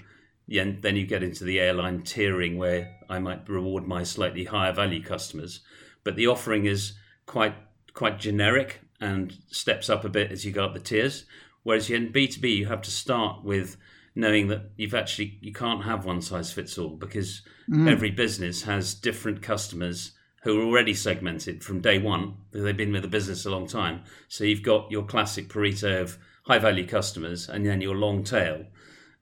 yeah, 0.52 0.66
then 0.82 0.98
you 0.98 1.06
get 1.06 1.24
into 1.24 1.46
the 1.46 1.62
airline 1.62 2.02
tiering 2.02 2.58
where 2.58 2.98
I 3.10 3.20
might 3.20 3.48
reward 3.48 3.88
my 3.88 4.04
slightly 4.04 4.44
higher 4.44 4.74
value 4.74 5.02
customers. 5.02 5.62
But 6.04 6.18
the 6.18 6.28
offering 6.28 6.66
is 6.66 6.94
quite 7.26 7.56
quite 7.94 8.20
generic 8.20 8.81
and 9.02 9.36
steps 9.48 9.90
up 9.90 10.06
a 10.06 10.10
bit 10.10 10.32
as 10.32 10.46
you 10.46 10.52
go 10.52 10.64
up 10.64 10.74
the 10.74 10.80
tiers. 10.80 11.26
Whereas 11.64 11.90
in 11.90 12.14
B2B, 12.14 12.56
you 12.56 12.68
have 12.68 12.82
to 12.84 12.92
start 12.92 13.44
with 13.44 13.76
knowing 14.16 14.48
that 14.48 14.72
you've 14.78 14.94
actually 14.94 15.38
you 15.42 15.54
can't 15.54 15.84
have 15.84 16.06
one 16.06 16.22
size 16.22 16.52
fits 16.52 16.78
all 16.78 16.96
because 16.96 17.42
mm. 17.70 17.90
every 17.90 18.12
business 18.12 18.64
has 18.64 18.94
different 18.94 19.42
customers 19.42 20.12
who 20.44 20.60
are 20.60 20.64
already 20.64 20.94
segmented 20.94 21.64
from 21.64 21.82
day 21.82 21.98
one. 21.98 22.36
They've 22.52 22.76
been 22.76 22.92
with 22.92 23.04
the 23.04 23.08
business 23.08 23.46
a 23.46 23.52
long 23.52 23.68
time. 23.68 24.04
So 24.28 24.44
you've 24.44 24.64
got 24.64 24.92
your 24.92 25.04
classic 25.04 25.50
Pareto 25.50 26.02
of 26.02 26.18
high 26.46 26.60
value 26.60 26.88
customers 26.88 27.48
and 27.48 27.66
then 27.66 27.82
your 27.82 27.96
long 27.96 28.24
tail. 28.24 28.66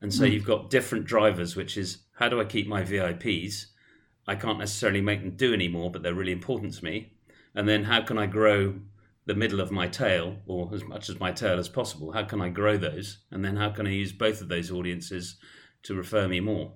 And 0.01 0.13
so 0.13 0.23
mm. 0.23 0.31
you've 0.31 0.45
got 0.45 0.69
different 0.69 1.05
drivers, 1.05 1.55
which 1.57 1.77
is 1.77 1.99
how 2.13 2.29
do 2.29 2.39
I 2.39 2.45
keep 2.45 2.67
my 2.67 2.83
VIPs? 2.83 3.65
I 4.27 4.35
can't 4.35 4.59
necessarily 4.59 5.01
make 5.01 5.21
them 5.21 5.31
do 5.31 5.53
anymore, 5.53 5.91
but 5.91 6.03
they're 6.03 6.13
really 6.13 6.31
important 6.31 6.73
to 6.75 6.85
me. 6.85 7.11
And 7.53 7.67
then 7.67 7.83
how 7.83 8.01
can 8.01 8.17
I 8.17 8.25
grow 8.25 8.75
the 9.29 9.35
middle 9.35 9.61
of 9.61 9.71
my 9.71 9.87
tail, 9.87 10.37
or 10.47 10.69
as 10.73 10.83
much 10.83 11.07
as 11.07 11.19
my 11.19 11.31
tail 11.31 11.59
as 11.59 11.69
possible? 11.69 12.11
How 12.11 12.23
can 12.23 12.41
I 12.41 12.49
grow 12.49 12.77
those? 12.77 13.19
And 13.29 13.45
then 13.45 13.57
how 13.57 13.69
can 13.69 13.85
I 13.85 13.91
use 13.91 14.11
both 14.11 14.41
of 14.41 14.49
those 14.49 14.71
audiences 14.71 15.37
to 15.83 15.93
refer 15.93 16.27
me 16.27 16.39
more? 16.39 16.73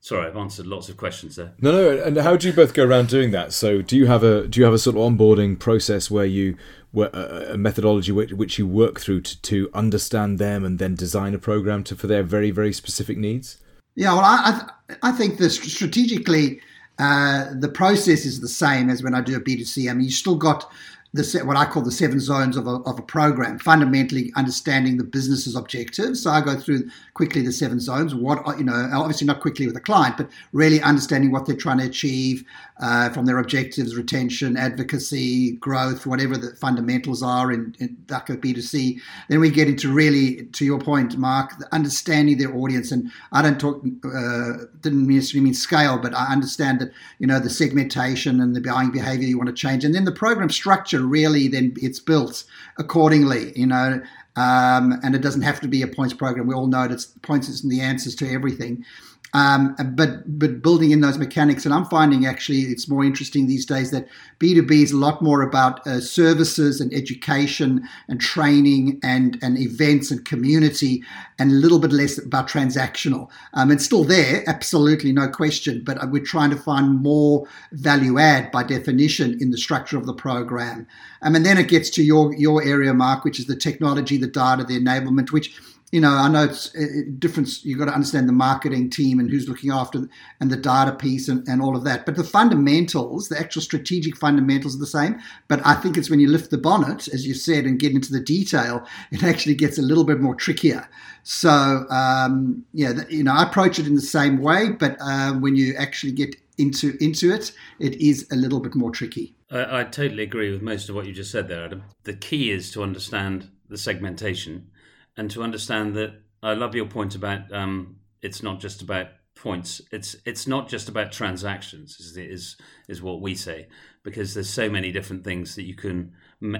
Sorry, 0.00 0.26
I've 0.26 0.36
answered 0.36 0.66
lots 0.66 0.88
of 0.88 0.96
questions 0.96 1.36
there. 1.36 1.52
No, 1.60 1.70
no. 1.70 2.02
And 2.02 2.16
how 2.16 2.36
do 2.36 2.48
you 2.48 2.52
both 2.52 2.74
go 2.74 2.84
around 2.84 3.08
doing 3.08 3.30
that? 3.30 3.52
So, 3.52 3.82
do 3.82 3.96
you 3.96 4.06
have 4.06 4.24
a 4.24 4.48
do 4.48 4.58
you 4.58 4.64
have 4.64 4.74
a 4.74 4.78
sort 4.78 4.96
of 4.96 5.02
onboarding 5.02 5.56
process 5.60 6.10
where 6.10 6.26
you 6.26 6.56
a 6.94 7.56
methodology 7.56 8.10
which, 8.10 8.32
which 8.32 8.58
you 8.58 8.66
work 8.66 9.00
through 9.00 9.20
to, 9.22 9.40
to 9.42 9.70
understand 9.72 10.40
them 10.40 10.64
and 10.64 10.80
then 10.80 10.96
design 10.96 11.34
a 11.34 11.38
program 11.38 11.84
to 11.84 11.94
for 11.94 12.08
their 12.08 12.24
very 12.24 12.50
very 12.50 12.72
specific 12.72 13.16
needs? 13.16 13.58
Yeah, 13.94 14.12
well, 14.14 14.24
I 14.24 14.68
I 15.04 15.12
think 15.12 15.38
that 15.38 15.50
strategically 15.50 16.60
uh, 16.98 17.54
the 17.60 17.68
process 17.68 18.24
is 18.24 18.40
the 18.40 18.48
same 18.48 18.90
as 18.90 19.04
when 19.04 19.14
I 19.14 19.20
do 19.20 19.36
a 19.36 19.40
B 19.40 19.56
two 19.56 19.64
C. 19.64 19.88
I 19.88 19.94
mean, 19.94 20.06
you've 20.06 20.14
still 20.14 20.34
got 20.34 20.68
the 21.14 21.42
what 21.44 21.56
I 21.56 21.66
call 21.66 21.82
the 21.82 21.92
seven 21.92 22.20
zones 22.20 22.56
of 22.56 22.66
a, 22.66 22.76
of 22.86 22.98
a 22.98 23.02
program. 23.02 23.58
Fundamentally, 23.58 24.32
understanding 24.34 24.96
the 24.96 25.04
business's 25.04 25.54
objectives. 25.54 26.22
So 26.22 26.30
I 26.30 26.40
go 26.40 26.56
through 26.56 26.88
quickly 27.14 27.42
the 27.42 27.52
seven 27.52 27.80
zones. 27.80 28.14
What 28.14 28.58
you 28.58 28.64
know, 28.64 28.88
obviously 28.94 29.26
not 29.26 29.40
quickly 29.40 29.66
with 29.66 29.76
a 29.76 29.80
client, 29.80 30.16
but 30.16 30.28
really 30.52 30.80
understanding 30.80 31.30
what 31.30 31.46
they're 31.46 31.56
trying 31.56 31.78
to 31.78 31.84
achieve 31.84 32.44
uh, 32.80 33.10
from 33.10 33.26
their 33.26 33.38
objectives, 33.38 33.94
retention, 33.94 34.56
advocacy, 34.56 35.52
growth, 35.52 36.06
whatever 36.06 36.36
the 36.36 36.54
fundamentals 36.56 37.22
are 37.22 37.52
in, 37.52 37.76
in 37.78 37.96
DACA 38.06 38.36
B2C. 38.38 38.98
Then 39.28 39.40
we 39.40 39.50
get 39.50 39.68
into 39.68 39.92
really, 39.92 40.46
to 40.46 40.64
your 40.64 40.80
point, 40.80 41.16
Mark, 41.16 41.52
understanding 41.70 42.38
their 42.38 42.54
audience. 42.54 42.90
And 42.90 43.10
I 43.32 43.42
don't 43.42 43.60
talk, 43.60 43.82
uh, 44.04 44.64
didn't 44.80 45.06
necessarily 45.06 45.44
mean 45.44 45.54
scale, 45.54 45.98
but 45.98 46.14
I 46.14 46.32
understand 46.32 46.80
that 46.80 46.90
you 47.18 47.26
know 47.26 47.38
the 47.38 47.50
segmentation 47.50 48.40
and 48.40 48.56
the 48.56 48.60
buying 48.60 48.90
behavior 48.90 49.28
you 49.28 49.36
want 49.36 49.48
to 49.48 49.54
change, 49.54 49.84
and 49.84 49.94
then 49.94 50.04
the 50.04 50.12
program 50.12 50.48
structure 50.50 51.01
really 51.10 51.48
then 51.48 51.74
it's 51.76 52.00
built 52.00 52.44
accordingly, 52.78 53.52
you 53.58 53.66
know, 53.66 54.00
um, 54.36 54.98
and 55.02 55.14
it 55.14 55.20
doesn't 55.20 55.42
have 55.42 55.60
to 55.60 55.68
be 55.68 55.82
a 55.82 55.86
points 55.86 56.14
program. 56.14 56.46
We 56.46 56.54
all 56.54 56.66
know 56.66 56.88
that 56.88 57.06
points 57.22 57.48
isn't 57.48 57.68
the 57.68 57.80
answers 57.80 58.14
to 58.16 58.30
everything. 58.30 58.84
Um, 59.34 59.74
but 59.94 60.38
but 60.38 60.60
building 60.60 60.90
in 60.90 61.00
those 61.00 61.16
mechanics, 61.16 61.64
and 61.64 61.72
I'm 61.72 61.86
finding 61.86 62.26
actually 62.26 62.60
it's 62.62 62.86
more 62.86 63.02
interesting 63.02 63.46
these 63.46 63.64
days 63.64 63.90
that 63.90 64.06
B2B 64.40 64.82
is 64.82 64.92
a 64.92 64.96
lot 64.96 65.22
more 65.22 65.40
about 65.40 65.86
uh, 65.86 66.00
services 66.00 66.80
and 66.82 66.92
education 66.92 67.88
and 68.08 68.20
training 68.20 69.00
and 69.02 69.38
and 69.42 69.58
events 69.58 70.10
and 70.10 70.22
community, 70.26 71.02
and 71.38 71.50
a 71.50 71.54
little 71.54 71.78
bit 71.78 71.92
less 71.92 72.18
about 72.18 72.46
transactional. 72.46 73.30
Um, 73.54 73.70
it's 73.70 73.86
still 73.86 74.04
there, 74.04 74.44
absolutely 74.46 75.12
no 75.12 75.28
question, 75.28 75.82
but 75.82 76.02
uh, 76.02 76.06
we're 76.10 76.22
trying 76.22 76.50
to 76.50 76.56
find 76.56 77.02
more 77.02 77.48
value 77.72 78.18
add 78.18 78.50
by 78.52 78.64
definition 78.64 79.38
in 79.40 79.50
the 79.50 79.58
structure 79.58 79.96
of 79.96 80.04
the 80.04 80.14
program. 80.14 80.86
Um, 81.22 81.34
and 81.36 81.46
then 81.46 81.56
it 81.56 81.68
gets 81.68 81.88
to 81.90 82.02
your 82.02 82.34
your 82.34 82.62
area, 82.62 82.92
Mark, 82.92 83.24
which 83.24 83.40
is 83.40 83.46
the 83.46 83.56
technology, 83.56 84.18
the 84.18 84.26
data, 84.26 84.62
the 84.62 84.78
enablement, 84.78 85.32
which 85.32 85.58
you 85.92 86.00
know, 86.00 86.10
I 86.10 86.26
know 86.28 86.44
it's 86.44 86.70
different. 87.18 87.62
You've 87.64 87.78
got 87.78 87.84
to 87.84 87.94
understand 87.94 88.26
the 88.26 88.32
marketing 88.32 88.88
team 88.88 89.20
and 89.20 89.30
who's 89.30 89.46
looking 89.46 89.70
after 89.70 90.08
and 90.40 90.50
the 90.50 90.56
data 90.56 90.92
piece 90.92 91.28
and, 91.28 91.46
and 91.46 91.60
all 91.60 91.76
of 91.76 91.84
that. 91.84 92.06
But 92.06 92.16
the 92.16 92.24
fundamentals, 92.24 93.28
the 93.28 93.38
actual 93.38 93.60
strategic 93.60 94.16
fundamentals 94.16 94.74
are 94.74 94.78
the 94.78 94.86
same. 94.86 95.20
But 95.48 95.64
I 95.66 95.74
think 95.74 95.98
it's 95.98 96.08
when 96.08 96.18
you 96.18 96.28
lift 96.28 96.50
the 96.50 96.56
bonnet, 96.56 97.08
as 97.08 97.26
you 97.26 97.34
said, 97.34 97.66
and 97.66 97.78
get 97.78 97.92
into 97.92 98.10
the 98.10 98.20
detail, 98.20 98.86
it 99.10 99.22
actually 99.22 99.54
gets 99.54 99.76
a 99.78 99.82
little 99.82 100.04
bit 100.04 100.18
more 100.18 100.34
trickier. 100.34 100.88
So, 101.24 101.84
um, 101.90 102.64
yeah, 102.72 103.02
you 103.10 103.22
know, 103.22 103.34
I 103.34 103.42
approach 103.42 103.78
it 103.78 103.86
in 103.86 103.94
the 103.94 104.00
same 104.00 104.40
way. 104.40 104.70
But 104.70 104.96
uh, 104.98 105.34
when 105.34 105.56
you 105.56 105.74
actually 105.76 106.12
get 106.12 106.34
into 106.56 106.96
into 107.00 107.34
it, 107.34 107.52
it 107.78 108.00
is 108.00 108.26
a 108.32 108.36
little 108.36 108.60
bit 108.60 108.74
more 108.74 108.92
tricky. 108.92 109.34
I, 109.50 109.80
I 109.80 109.84
totally 109.84 110.22
agree 110.22 110.50
with 110.50 110.62
most 110.62 110.88
of 110.88 110.94
what 110.94 111.04
you 111.04 111.12
just 111.12 111.30
said 111.30 111.48
there, 111.48 111.64
Adam. 111.66 111.82
The 112.04 112.14
key 112.14 112.50
is 112.50 112.70
to 112.70 112.82
understand 112.82 113.50
the 113.68 113.76
segmentation 113.76 114.70
and 115.16 115.30
to 115.30 115.42
understand 115.42 115.94
that 115.96 116.14
I 116.42 116.54
love 116.54 116.74
your 116.74 116.86
point 116.86 117.14
about 117.14 117.52
um, 117.52 117.96
it's 118.20 118.42
not 118.42 118.60
just 118.60 118.82
about 118.82 119.08
points. 119.34 119.80
It's 119.90 120.16
it's 120.24 120.46
not 120.46 120.68
just 120.68 120.88
about 120.88 121.12
transactions. 121.12 121.98
Is 121.98 122.16
is 122.16 122.56
is 122.88 123.02
what 123.02 123.20
we 123.20 123.34
say 123.34 123.68
because 124.02 124.34
there's 124.34 124.50
so 124.50 124.68
many 124.68 124.92
different 124.92 125.24
things 125.24 125.54
that 125.56 125.64
you 125.64 125.74
can 125.74 126.12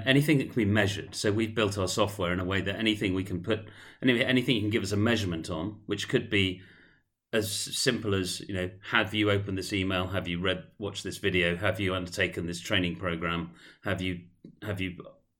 anything 0.04 0.38
that 0.38 0.47
can 0.47 0.54
be 0.54 0.64
measured. 0.64 1.14
So 1.14 1.32
we've 1.32 1.54
built 1.54 1.78
our 1.78 1.88
software 1.88 2.32
in 2.32 2.40
a 2.40 2.44
way 2.44 2.61
that 2.61 2.76
anything 2.76 3.14
we 3.14 3.25
can 3.25 3.42
put 3.42 3.68
anything 4.02 4.56
you 4.56 4.62
can 4.62 4.71
give 4.71 4.82
us 4.82 4.92
a 4.92 4.97
measurement 4.97 5.50
on, 5.50 5.80
which 5.87 6.09
could 6.09 6.30
be 6.30 6.62
as 7.32 7.50
simple 7.50 8.14
as 8.14 8.40
you 8.40 8.54
know 8.54 8.71
have 8.90 9.14
you 9.14 9.30
opened 9.30 9.56
this 9.56 9.73
email 9.73 10.06
have 10.06 10.28
you 10.28 10.38
read 10.38 10.64
watched 10.78 11.02
this 11.02 11.16
video 11.16 11.56
have 11.56 11.80
you 11.80 11.94
undertaken 11.94 12.47
this 12.47 12.61
training 12.61 12.94
program 12.94 13.50
have 13.85 14.02
you 14.02 14.21
have 14.61 14.82
you 14.82 14.94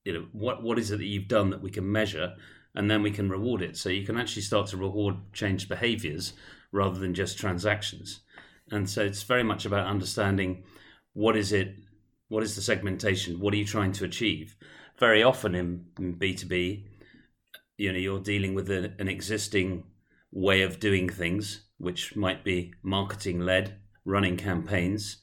you 0.05 0.13
know 0.15 0.27
what 0.33 0.63
what 0.63 0.79
is 0.79 0.91
it 0.91 0.97
that 0.97 1.05
you've 1.05 1.29
done 1.29 1.51
that 1.51 1.61
we 1.61 1.71
can 1.71 1.91
measure 1.91 2.35
and 2.75 2.91
then 2.91 3.03
we 3.03 3.11
can 3.11 3.29
reward 3.29 3.63
it. 3.63 3.77
So 3.77 3.89
you 3.89 4.05
can 4.05 4.19
actually 4.19 4.43
start 4.43 4.69
to 4.69 4.77
reward 4.77 5.17
changed 5.33 5.69
behaviors 5.69 6.33
rather 6.71 6.99
than 6.99 7.15
just 7.15 7.39
transactions. 7.39 8.21
And 8.71 8.89
so 8.89 9.03
it's 9.03 9.23
very 9.23 9.43
much 9.43 9.67
about 9.67 9.87
understanding 9.87 10.65
what 11.13 11.37
is 11.37 11.53
it, 11.53 11.75
what 12.29 12.43
is 12.43 12.57
the 12.57 12.63
segmentation, 12.63 13.41
what 13.41 13.53
are 13.53 13.59
you 13.59 13.67
trying 13.67 13.93
to 13.93 14.05
achieve. 14.05 14.57
Very 14.99 15.23
often 15.23 15.55
in, 15.55 15.87
in 15.99 16.17
B2B, 16.17 16.85
you 17.77 17.93
know, 17.93 17.99
you're 17.99 18.21
dealing 18.21 18.55
with 18.55 18.71
an 18.71 19.09
existing 19.09 19.85
way 20.31 20.63
of 20.63 20.81
doing 20.81 21.09
things, 21.09 21.65
which 21.79 22.17
might 22.17 22.45
be 22.45 22.73
marketing 22.83 23.41
led, 23.41 23.77
running 24.05 24.37
campaigns, 24.37 25.23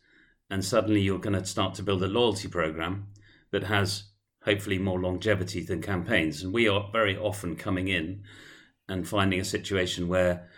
and 0.50 0.63
suddenly 0.63 1.01
you're 1.01 1.20
going 1.20 1.39
to 1.39 1.46
start 1.46 1.74
to 1.75 1.84
build 1.84 2.03
a 2.03 2.08
loyalty 2.08 2.48
program 2.48 3.08
that 3.51 3.63
has 3.63 4.08
hopefully 4.50 4.79
more 4.79 5.00
longevity 5.00 5.62
than 5.62 5.82
campaigns. 5.82 6.41
And 6.41 6.51
we 6.51 6.68
are 6.68 6.89
very 6.91 7.15
often 7.15 7.56
coming 7.56 7.88
in 7.88 8.24
and 8.88 9.08
finding 9.08 9.39
a 9.39 9.46
situation 9.46 10.07
where 10.07 10.50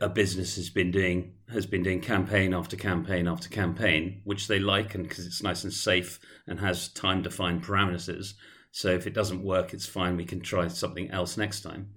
a 0.00 0.08
business 0.08 0.56
has 0.56 0.68
been 0.68 0.90
doing 0.90 1.32
has 1.48 1.66
been 1.66 1.82
doing 1.82 2.00
campaign 2.00 2.54
after 2.54 2.76
campaign 2.76 3.26
after 3.26 3.48
campaign, 3.48 4.20
which 4.24 4.48
they 4.48 4.58
like, 4.58 4.94
and 4.94 5.04
because 5.04 5.26
it's 5.26 5.42
nice 5.42 5.64
and 5.64 5.72
safe 5.72 6.20
and 6.46 6.60
has 6.60 6.88
time 6.88 7.22
defined 7.22 7.64
parameters. 7.64 8.34
So 8.70 8.90
if 8.90 9.06
it 9.06 9.14
doesn't 9.14 9.42
work, 9.42 9.72
it's 9.72 9.86
fine. 9.86 10.16
We 10.16 10.24
can 10.24 10.40
try 10.40 10.68
something 10.68 11.10
else 11.10 11.36
next 11.36 11.62
time. 11.62 11.90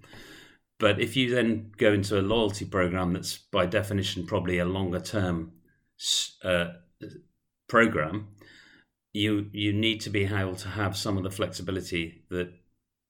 But 0.78 1.00
if 1.00 1.16
you 1.16 1.34
then 1.34 1.72
go 1.76 1.92
into 1.92 2.18
a 2.18 2.22
loyalty 2.22 2.64
program 2.64 3.12
that's 3.12 3.38
by 3.38 3.66
definition 3.66 4.26
probably 4.26 4.58
a 4.58 4.64
longer 4.64 5.00
term 5.00 5.52
uh, 6.42 6.68
program, 7.68 8.28
you 9.16 9.48
you 9.52 9.72
need 9.72 10.00
to 10.02 10.10
be 10.10 10.24
able 10.24 10.56
to 10.56 10.68
have 10.68 10.96
some 10.96 11.16
of 11.16 11.22
the 11.22 11.30
flexibility 11.30 12.22
that 12.28 12.52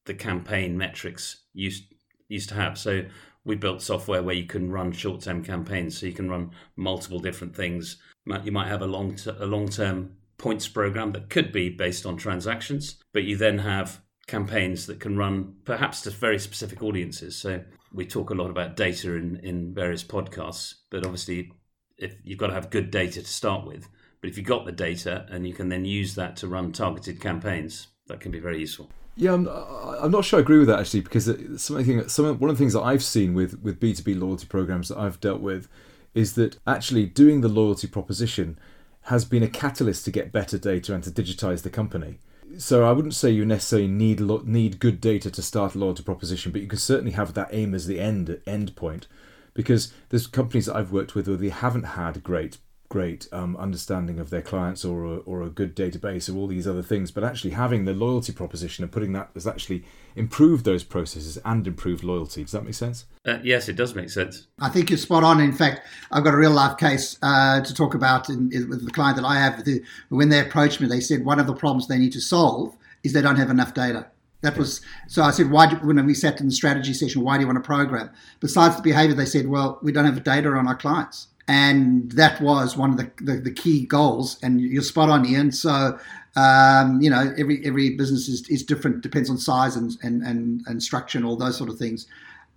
the 0.05 0.14
campaign 0.14 0.79
metrics 0.79 1.42
used 1.53 1.85
used 2.29 2.49
to 2.51 2.55
have. 2.55 2.79
So 2.79 3.05
we 3.45 3.57
built 3.57 3.83
software 3.83 4.23
where 4.23 4.35
you 4.35 4.47
can 4.47 4.71
run 4.71 4.92
short 4.92 5.21
term 5.21 5.42
campaigns, 5.42 5.99
so 5.99 6.07
you 6.07 6.12
can 6.12 6.31
run 6.31 6.53
multiple 6.77 7.19
different 7.19 7.57
things. 7.57 7.97
You 8.45 8.53
might 8.53 8.69
have 8.69 8.83
a 8.83 8.87
long 8.87 9.19
a 9.38 9.47
long 9.47 9.69
term 9.69 10.16
points 10.38 10.69
program 10.69 11.12
that 11.12 11.29
could 11.29 11.51
be 11.51 11.71
based 11.71 12.07
on 12.07 12.16
transactions, 12.16 13.03
but 13.12 13.25
you 13.25 13.37
then 13.37 13.59
have 13.59 14.01
campaigns 14.29 14.87
that 14.87 15.01
can 15.01 15.16
run 15.16 15.55
perhaps 15.64 16.03
to 16.03 16.11
very 16.11 16.38
specific 16.38 16.83
audiences. 16.83 17.37
So 17.37 17.62
we 17.92 18.07
talk 18.07 18.31
a 18.31 18.35
lot 18.35 18.51
about 18.51 18.77
data 18.77 19.14
in, 19.14 19.37
in 19.42 19.73
various 19.73 20.05
podcasts, 20.05 20.75
but 20.90 21.05
obviously 21.05 21.53
if 21.97 22.16
you've 22.25 22.38
got 22.38 22.49
to 22.49 22.55
have 22.55 22.71
good 22.71 22.90
data 22.90 23.23
to 23.23 23.29
start 23.29 23.66
with. 23.66 23.88
But 24.27 24.33
if 24.33 24.39
you've 24.39 24.47
got 24.49 24.65
the 24.65 24.73
data 24.73 25.25
and 25.31 25.47
you 25.47 25.55
can 25.55 25.69
then 25.69 25.85
use 25.85 26.17
that 26.17 26.35
to 26.39 26.49
run 26.49 26.73
targeted 26.73 27.21
campaigns, 27.21 27.87
that 28.09 28.19
can 28.19 28.33
be 28.33 28.41
very 28.41 28.59
useful. 28.59 28.91
Yeah, 29.15 29.35
I'm, 29.35 29.47
I'm 29.47 30.11
not 30.11 30.25
sure 30.25 30.41
I 30.41 30.43
agree 30.43 30.59
with 30.59 30.67
that 30.67 30.81
actually 30.81 31.03
because 31.03 31.27
something 31.62 32.09
some 32.09 32.37
one 32.41 32.51
of 32.51 32.57
the 32.57 32.59
things 32.59 32.73
that 32.73 32.81
I've 32.83 33.05
seen 33.05 33.35
with 33.35 33.62
with 33.62 33.79
B 33.79 33.95
two 33.95 34.03
B 34.03 34.15
loyalty 34.15 34.49
programs 34.49 34.89
that 34.89 34.99
I've 34.99 35.21
dealt 35.21 35.41
with 35.41 35.69
is 36.12 36.35
that 36.35 36.59
actually 36.67 37.07
doing 37.07 37.41
the 37.41 37.49
loyalty 37.49 37.87
proposition 37.87 38.59
has 39.03 39.25
been 39.25 39.45
a 39.45 39.49
catalyst 39.49 40.05
to 40.07 40.11
get 40.11 40.33
better 40.33 40.59
data 40.59 40.93
and 40.93 41.05
to 41.05 41.11
digitize 41.12 41.62
the 41.62 41.71
company. 41.71 42.19
So 42.59 42.85
I 42.85 42.91
wouldn't 42.91 43.15
say 43.15 43.31
you 43.31 43.47
necessarily 43.47 43.87
need 43.87 44.19
need 44.45 44.81
good 44.81 45.01
data 45.01 45.31
to 45.31 45.41
start 45.41 45.77
a 45.77 45.79
loyalty 45.79 46.03
proposition, 46.03 46.51
but 46.51 46.62
you 46.62 46.67
can 46.67 46.81
certainly 46.81 47.12
have 47.12 47.35
that 47.35 47.51
aim 47.53 47.77
as 47.77 47.87
the 47.87 48.01
end 48.01 48.41
end 48.45 48.75
point 48.75 49.07
because 49.55 49.93
there's 50.09 50.27
companies 50.27 50.67
that 50.67 50.75
I've 50.75 50.91
worked 50.91 51.15
with 51.15 51.29
where 51.29 51.37
they 51.37 51.51
haven't 51.51 51.85
had 51.85 52.25
great 52.25 52.59
great 52.88 53.29
um, 53.33 53.57
understanding 53.57 54.18
of 54.18 54.31
their 54.31 54.42
clients 54.42 54.85
or 54.85 55.05
a, 55.05 55.16
or 55.18 55.42
a 55.42 55.49
good 55.49 55.75
database 55.75 56.33
or 56.33 56.37
all 56.37 56.46
these 56.46 56.66
other 56.66 56.83
things 56.83 57.11
but 57.11 57.25
actually 57.25 57.51
having 57.51 57.85
the 57.85 57.92
loyalty 57.92 58.33
proposition 58.33 58.85
and 58.85 58.92
putting 58.92 59.12
that 59.12 59.29
has 59.35 59.46
actually 59.46 59.85
improved 60.14 60.64
those 60.64 60.85
processes 60.85 61.37
and 61.44 61.66
improved 61.66 62.05
loyalty 62.05 62.42
does 62.42 62.53
that 62.53 62.64
make 62.64 62.75
sense 62.75 63.05
uh, 63.27 63.38
yes 63.42 63.68
it 63.68 63.77
does 63.77 63.94
make 63.94 64.09
sense 64.09 64.46
i 64.61 64.68
think 64.68 64.88
you're 64.88 64.96
spot 64.96 65.25
on 65.25 65.40
in 65.40 65.53
fact 65.53 65.81
i've 66.12 66.25
got 66.25 66.35
a 66.35 66.37
real 66.37 66.51
life 66.51 66.77
case 66.77 67.18
uh, 67.22 67.61
to 67.61 67.75
talk 67.75 67.94
about 67.94 68.29
in, 68.29 68.51
in, 68.53 68.68
with 68.68 68.85
the 68.85 68.90
client 68.90 69.16
that 69.16 69.25
i 69.25 69.35
have 69.35 69.55
who, 69.64 69.81
when 70.11 70.29
they 70.29 70.40
approached 70.40 70.81
me 70.81 70.87
they 70.87 71.01
said 71.01 71.25
one 71.25 71.40
of 71.40 71.46
the 71.46 71.55
problems 71.55 71.88
they 71.88 71.99
need 71.99 72.12
to 72.12 72.20
solve 72.20 72.77
is 73.03 73.12
they 73.12 73.22
don't 73.22 73.37
have 73.37 73.51
enough 73.51 73.75
data 73.75 74.07
that 74.42 74.57
was 74.57 74.81
so. 75.09 75.22
I 75.22 75.31
said, 75.31 75.51
"Why?" 75.51 75.66
Do, 75.66 75.77
when 75.77 76.05
we 76.07 76.14
sat 76.14 76.40
in 76.40 76.46
the 76.46 76.53
strategy 76.53 76.92
session, 76.92 77.22
why 77.22 77.37
do 77.37 77.40
you 77.40 77.46
want 77.46 77.59
a 77.59 77.62
program? 77.62 78.11
Besides 78.38 78.77
the 78.77 78.83
behaviour, 78.83 79.14
they 79.14 79.25
said, 79.25 79.49
"Well, 79.49 79.79
we 79.83 79.92
don't 79.92 80.05
have 80.05 80.22
data 80.22 80.51
on 80.51 80.68
our 80.68 80.77
clients." 80.77 81.29
And 81.49 82.11
that 82.13 82.41
was 82.41 82.77
one 82.77 82.91
of 82.91 82.97
the, 82.97 83.11
the, 83.21 83.39
the, 83.39 83.53
key 83.53 83.87
goals. 83.87 84.39
And 84.43 84.61
you're 84.61 84.83
spot 84.83 85.09
on, 85.09 85.25
Ian. 85.25 85.53
So, 85.53 85.99
um, 86.35 87.01
you 87.01 87.09
know, 87.09 87.33
every 87.39 87.65
every 87.65 87.91
business 87.91 88.29
is, 88.29 88.49
is 88.49 88.65
different, 88.65 89.03
depends 89.03 89.31
on 89.31 89.39
size 89.39 89.77
and, 89.77 89.97
and, 90.03 90.23
and, 90.23 90.63
and 90.67 90.83
structure 90.83 91.19
and 91.19 91.27
all 91.27 91.37
those 91.37 91.57
sort 91.57 91.71
of 91.71 91.79
things. 91.79 92.07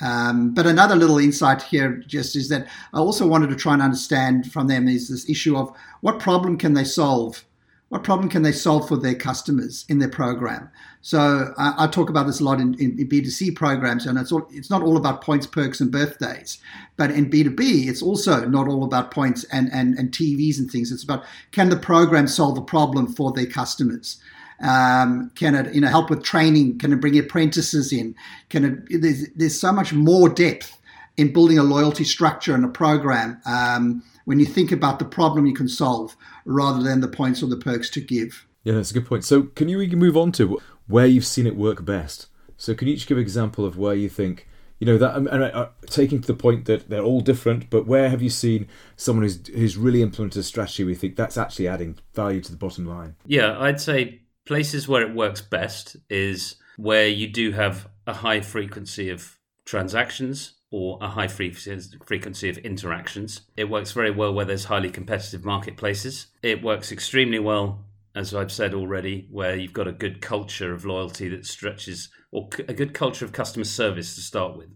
Um, 0.01 0.53
but 0.53 0.65
another 0.65 0.95
little 0.95 1.17
insight 1.17 1.61
here 1.61 1.97
just 2.07 2.35
is 2.35 2.49
that 2.49 2.67
I 2.93 2.99
also 2.99 3.27
wanted 3.27 3.49
to 3.49 3.55
try 3.55 3.73
and 3.73 3.81
understand 3.81 4.51
from 4.51 4.67
them 4.67 4.87
is 4.87 5.09
this 5.09 5.29
issue 5.29 5.57
of 5.57 5.75
what 6.01 6.19
problem 6.19 6.57
can 6.57 6.73
they 6.73 6.85
solve 6.85 7.43
what 7.89 8.03
problem 8.03 8.29
can 8.29 8.43
they 8.43 8.51
solve 8.51 8.87
for 8.87 8.97
their 8.97 9.15
customers 9.15 9.85
in 9.89 9.97
their 9.97 10.09
program? 10.09 10.69
So 11.01 11.53
I, 11.57 11.85
I 11.85 11.87
talk 11.87 12.09
about 12.09 12.27
this 12.27 12.39
a 12.39 12.43
lot 12.43 12.59
in, 12.59 12.75
in, 12.75 12.99
in, 12.99 13.09
B2C 13.09 13.55
programs, 13.55 14.05
and 14.05 14.17
it's 14.17 14.31
all, 14.31 14.47
it's 14.51 14.69
not 14.69 14.83
all 14.83 14.95
about 14.95 15.23
points, 15.23 15.47
perks, 15.47 15.81
and 15.81 15.91
birthdays. 15.91 16.59
But 16.97 17.11
in 17.11 17.31
B2B, 17.31 17.87
it's 17.87 18.03
also 18.03 18.45
not 18.45 18.67
all 18.67 18.83
about 18.83 19.11
points 19.11 19.43
and, 19.45 19.69
and, 19.73 19.97
and 19.97 20.11
TVs 20.11 20.59
and 20.59 20.69
things. 20.69 20.91
It's 20.91 21.03
about 21.03 21.23
can 21.51 21.69
the 21.69 21.77
program 21.77 22.27
solve 22.27 22.57
a 22.57 22.61
problem 22.61 23.07
for 23.07 23.31
their 23.31 23.47
customers? 23.47 24.21
Um, 24.61 25.31
can 25.35 25.55
it, 25.55 25.73
you 25.73 25.81
know, 25.81 25.87
help 25.87 26.09
with 26.09 26.21
training? 26.21 26.77
Can 26.79 26.93
it 26.93 27.01
bring 27.01 27.17
apprentices 27.17 27.91
in? 27.91 28.13
Can 28.49 28.65
it? 28.65 29.01
There's, 29.01 29.29
there's 29.29 29.59
so 29.59 29.71
much 29.71 29.93
more 29.93 30.29
depth 30.29 30.79
in 31.19 31.33
building 31.33 31.59
a 31.59 31.63
loyalty 31.63 32.05
structure 32.05 32.55
and 32.55 32.63
a 32.63 32.69
program 32.69 33.41
um, 33.45 34.01
when 34.23 34.39
you 34.39 34.45
think 34.45 34.71
about 34.71 34.99
the 34.99 35.05
problem 35.05 35.45
you 35.45 35.53
can 35.53 35.67
solve 35.67 36.15
rather 36.45 36.81
than 36.81 37.01
the 37.01 37.09
points 37.09 37.43
or 37.43 37.47
the 37.47 37.57
perks 37.57 37.89
to 37.89 37.99
give. 37.99 38.47
Yeah, 38.63 38.75
that's 38.75 38.91
a 38.91 38.93
good 38.93 39.05
point. 39.05 39.25
So, 39.25 39.43
can 39.43 39.67
you 39.67 39.85
move 39.97 40.15
on 40.15 40.31
to 40.33 40.59
where 40.87 41.05
you've 41.05 41.25
seen 41.25 41.45
it 41.45 41.57
work 41.57 41.83
best? 41.83 42.27
So, 42.55 42.73
can 42.73 42.87
you 42.87 42.93
each 42.93 43.05
give 43.05 43.17
an 43.17 43.21
example 43.21 43.65
of 43.65 43.77
where 43.77 43.95
you 43.95 44.07
think 44.07 44.47
you 44.79 44.85
know 44.85 44.97
that 44.97 45.17
and 45.17 45.27
uh, 45.27 45.67
taking 45.87 46.21
to 46.21 46.27
the 46.27 46.33
point 46.33 46.63
that 46.65 46.89
they're 46.89 47.03
all 47.03 47.19
different 47.19 47.69
but 47.69 47.85
where 47.85 48.09
have 48.09 48.21
you 48.21 48.29
seen 48.29 48.65
someone 48.95 49.23
who's 49.23 49.45
who's 49.47 49.75
really 49.75 50.01
implemented 50.01 50.39
a 50.39 50.43
strategy 50.43 50.85
we 50.85 50.95
think 50.95 51.17
that's 51.17 51.37
actually 51.37 51.67
adding 51.67 51.99
value 52.13 52.39
to 52.39 52.49
the 52.49 52.57
bottom 52.57 52.85
line 52.85 53.13
yeah 53.25 53.59
i'd 53.59 53.81
say 53.81 54.21
places 54.45 54.87
where 54.87 55.01
it 55.01 55.13
works 55.13 55.41
best 55.41 55.97
is 56.09 56.55
where 56.77 57.09
you 57.09 57.27
do 57.27 57.51
have 57.51 57.89
a 58.07 58.13
high 58.13 58.39
frequency 58.39 59.09
of 59.09 59.37
transactions 59.65 60.53
or 60.71 60.99
a 61.01 61.07
high 61.07 61.27
frequency 61.27 62.49
of 62.49 62.57
interactions. 62.59 63.41
It 63.57 63.69
works 63.69 63.91
very 63.91 64.11
well 64.11 64.33
where 64.33 64.45
there's 64.45 64.65
highly 64.65 64.91
competitive 64.91 65.43
marketplaces. 65.43 66.27
It 66.43 66.61
works 66.63 66.91
extremely 66.91 67.39
well, 67.39 67.85
as 68.15 68.35
I've 68.35 68.51
said 68.51 68.73
already, 68.73 69.27
where 69.31 69.55
you've 69.55 69.73
got 69.73 69.87
a 69.87 69.91
good 69.91 70.21
culture 70.21 70.73
of 70.73 70.85
loyalty 70.85 71.27
that 71.29 71.45
stretches 71.45 72.09
or 72.31 72.49
a 72.67 72.73
good 72.73 72.93
culture 72.93 73.25
of 73.25 73.31
customer 73.31 73.65
service 73.65 74.13
to 74.15 74.21
start 74.21 74.55
with, 74.55 74.69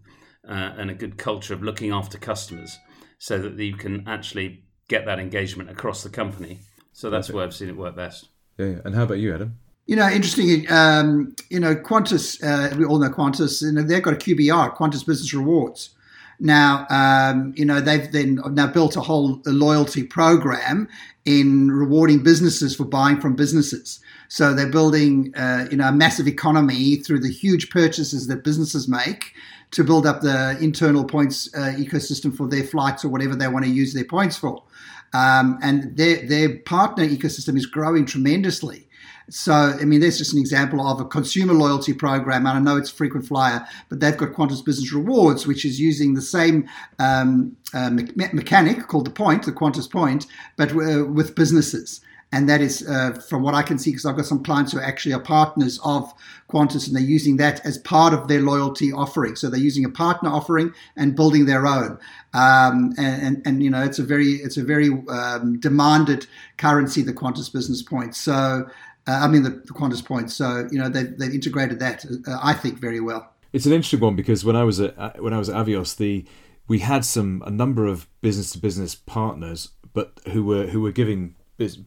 uh, 0.48 0.72
and 0.76 0.90
a 0.90 0.94
good 0.94 1.16
culture 1.16 1.54
of 1.54 1.62
looking 1.62 1.92
after 1.92 2.18
customers, 2.18 2.76
so 3.18 3.38
that 3.38 3.56
you 3.56 3.76
can 3.76 4.02
actually 4.08 4.64
get 4.88 5.06
that 5.06 5.20
engagement 5.20 5.70
across 5.70 6.02
the 6.02 6.10
company. 6.10 6.58
So 6.92 7.10
that's 7.10 7.28
Perfect. 7.28 7.36
where 7.36 7.44
I've 7.44 7.54
seen 7.54 7.68
it 7.68 7.76
work 7.76 7.94
best. 7.94 8.28
Yeah, 8.58 8.66
yeah. 8.66 8.78
And 8.84 8.94
how 8.94 9.04
about 9.04 9.18
you, 9.18 9.32
Adam? 9.32 9.58
You 9.86 9.96
know, 9.96 10.08
interesting. 10.08 10.70
Um, 10.70 11.34
you 11.50 11.60
know, 11.60 11.74
Qantas. 11.74 12.42
Uh, 12.42 12.74
we 12.76 12.84
all 12.84 12.98
know 12.98 13.10
Qantas. 13.10 13.62
You 13.62 13.72
know, 13.72 13.82
they've 13.82 14.02
got 14.02 14.14
a 14.14 14.16
QBR, 14.16 14.76
Qantas 14.76 15.06
Business 15.06 15.34
Rewards. 15.34 15.90
Now, 16.40 16.86
um, 16.90 17.54
you 17.56 17.64
know, 17.64 17.80
they've 17.80 18.10
then 18.10 18.40
now 18.50 18.66
built 18.66 18.96
a 18.96 19.00
whole 19.00 19.40
loyalty 19.46 20.02
program 20.02 20.88
in 21.24 21.70
rewarding 21.70 22.22
businesses 22.22 22.74
for 22.74 22.84
buying 22.84 23.20
from 23.20 23.36
businesses. 23.36 24.00
So 24.28 24.52
they're 24.52 24.66
building, 24.66 25.32
uh, 25.36 25.68
you 25.70 25.76
know, 25.76 25.88
a 25.88 25.92
massive 25.92 26.26
economy 26.26 26.96
through 26.96 27.20
the 27.20 27.30
huge 27.30 27.70
purchases 27.70 28.26
that 28.26 28.42
businesses 28.42 28.88
make 28.88 29.32
to 29.70 29.84
build 29.84 30.06
up 30.06 30.22
the 30.22 30.56
internal 30.60 31.04
points 31.04 31.48
uh, 31.54 31.74
ecosystem 31.76 32.34
for 32.36 32.48
their 32.48 32.64
flights 32.64 33.04
or 33.04 33.08
whatever 33.08 33.36
they 33.36 33.48
want 33.48 33.64
to 33.64 33.70
use 33.70 33.94
their 33.94 34.04
points 34.04 34.36
for. 34.36 34.62
Um, 35.12 35.58
and 35.62 35.96
their 35.96 36.26
their 36.26 36.58
partner 36.58 37.06
ecosystem 37.06 37.56
is 37.56 37.66
growing 37.66 38.04
tremendously. 38.04 38.83
So, 39.28 39.52
I 39.52 39.84
mean, 39.84 40.00
there's 40.00 40.18
just 40.18 40.32
an 40.32 40.38
example 40.38 40.86
of 40.86 41.00
a 41.00 41.04
consumer 41.04 41.54
loyalty 41.54 41.92
program. 41.92 42.46
And 42.46 42.58
I 42.58 42.60
know 42.60 42.76
it's 42.76 42.90
frequent 42.90 43.26
flyer, 43.26 43.66
but 43.88 44.00
they've 44.00 44.16
got 44.16 44.32
Qantas 44.32 44.64
Business 44.64 44.92
Rewards, 44.92 45.46
which 45.46 45.64
is 45.64 45.80
using 45.80 46.14
the 46.14 46.22
same 46.22 46.68
um, 46.98 47.56
uh, 47.72 47.90
me- 47.90 48.08
mechanic 48.32 48.86
called 48.86 49.06
the 49.06 49.10
point, 49.10 49.44
the 49.44 49.52
Qantas 49.52 49.90
point, 49.90 50.26
but 50.56 50.72
uh, 50.72 51.04
with 51.06 51.34
businesses 51.34 52.00
and 52.34 52.48
that 52.48 52.60
is 52.60 52.84
uh, 52.88 53.12
from 53.12 53.42
what 53.44 53.54
I 53.54 53.62
can 53.62 53.78
see 53.78 53.92
because 53.92 54.04
I've 54.04 54.16
got 54.16 54.26
some 54.26 54.42
clients 54.42 54.72
who 54.72 54.80
actually 54.80 55.14
are 55.14 55.20
partners 55.20 55.78
of 55.84 56.12
Qantas 56.50 56.88
and 56.88 56.96
they're 56.96 57.02
using 57.02 57.36
that 57.36 57.64
as 57.64 57.78
part 57.78 58.12
of 58.12 58.26
their 58.26 58.40
loyalty 58.40 58.92
offering. 58.92 59.36
So 59.36 59.48
they're 59.48 59.60
using 59.60 59.84
a 59.84 59.88
partner 59.88 60.30
offering 60.30 60.74
and 60.96 61.14
building 61.14 61.46
their 61.46 61.64
own. 61.64 61.96
Um, 62.32 62.92
and, 62.98 63.22
and, 63.22 63.42
and, 63.46 63.62
you 63.62 63.70
know 63.70 63.84
it's 63.84 64.00
a 64.00 64.02
very 64.02 64.32
it's 64.32 64.56
a 64.56 64.64
very 64.64 64.90
um, 65.08 65.60
demanded 65.60 66.26
currency, 66.56 67.02
the 67.02 67.12
Qantas 67.12 67.52
Business 67.52 67.82
Points. 67.82 68.18
So 68.18 68.68
uh, 69.06 69.20
I 69.22 69.28
mean 69.28 69.42
the, 69.42 69.50
the, 69.50 69.72
Qantas 69.72 70.04
Points. 70.04 70.34
So 70.34 70.68
you 70.70 70.78
know 70.78 70.88
they've, 70.88 71.16
they've 71.18 71.34
integrated 71.34 71.78
that 71.80 72.04
uh, 72.26 72.38
I 72.42 72.54
think 72.54 72.78
very 72.78 73.00
well. 73.00 73.32
It's 73.52 73.66
an 73.66 73.72
interesting 73.72 74.00
one 74.00 74.16
because 74.16 74.44
when 74.44 74.56
I 74.56 74.64
was 74.64 74.80
at 74.80 75.22
when 75.22 75.32
I 75.32 75.38
was 75.38 75.48
at 75.48 75.56
Avios, 75.56 75.96
the 75.96 76.24
we 76.66 76.80
had 76.80 77.04
some 77.04 77.42
a 77.46 77.50
number 77.50 77.86
of 77.86 78.06
business 78.20 78.50
to 78.52 78.58
business 78.58 78.94
partners, 78.94 79.70
but 79.92 80.20
who 80.32 80.44
were 80.44 80.66
who 80.68 80.80
were 80.80 80.92
giving 80.92 81.34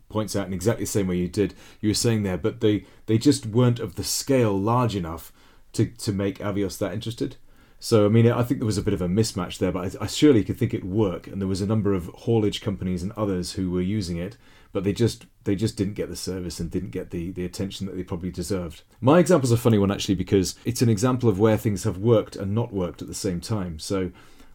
points 0.09 0.35
out 0.35 0.47
in 0.47 0.53
exactly 0.53 0.85
the 0.85 0.89
same 0.89 1.07
way 1.07 1.17
you 1.17 1.27
did 1.27 1.53
you 1.81 1.89
were 1.89 1.93
saying 1.93 2.23
there 2.23 2.37
but 2.37 2.61
they 2.61 2.85
they 3.05 3.17
just 3.17 3.45
weren't 3.45 3.79
of 3.79 3.95
the 3.95 4.03
scale 4.03 4.57
large 4.57 4.95
enough 4.95 5.33
to 5.73 5.85
to 5.85 6.13
make 6.13 6.39
avios 6.39 6.77
that 6.77 6.93
interested 6.93 7.35
so 7.79 8.05
i 8.05 8.09
mean 8.09 8.31
i 8.31 8.43
think 8.43 8.61
there 8.61 8.65
was 8.65 8.77
a 8.77 8.81
bit 8.81 8.93
of 8.93 9.01
a 9.01 9.07
mismatch 9.07 9.57
there 9.57 9.71
but 9.71 9.97
i, 9.97 10.03
I 10.05 10.07
surely 10.07 10.43
could 10.43 10.57
think 10.57 10.73
it 10.73 10.85
work 10.85 11.27
and 11.27 11.41
there 11.41 11.49
was 11.49 11.61
a 11.61 11.65
number 11.65 11.93
of 11.93 12.07
haulage 12.07 12.61
companies 12.61 13.03
and 13.03 13.11
others 13.13 13.53
who 13.53 13.69
were 13.69 13.81
using 13.81 14.15
it 14.15 14.37
but 14.73 14.83
they 14.83 14.93
just 14.93 15.25
they 15.43 15.55
just 15.55 15.77
didn't 15.77 15.93
get 15.93 16.09
the 16.09 16.15
service 16.15 16.59
and 16.59 16.71
didn't 16.71 16.91
get 16.91 17.11
the 17.11 17.31
the 17.31 17.45
attention 17.45 17.85
that 17.85 17.95
they 17.95 18.03
probably 18.03 18.31
deserved 18.31 18.83
my 19.01 19.19
example 19.19 19.45
is 19.45 19.51
a 19.51 19.57
funny 19.57 19.77
one 19.77 19.91
actually 19.91 20.15
because 20.15 20.55
it's 20.65 20.81
an 20.81 20.89
example 20.89 21.29
of 21.29 21.39
where 21.39 21.57
things 21.57 21.83
have 21.83 21.97
worked 21.97 22.35
and 22.35 22.53
not 22.53 22.73
worked 22.73 23.01
at 23.01 23.07
the 23.07 23.13
same 23.13 23.39
time 23.41 23.79
so 23.79 24.11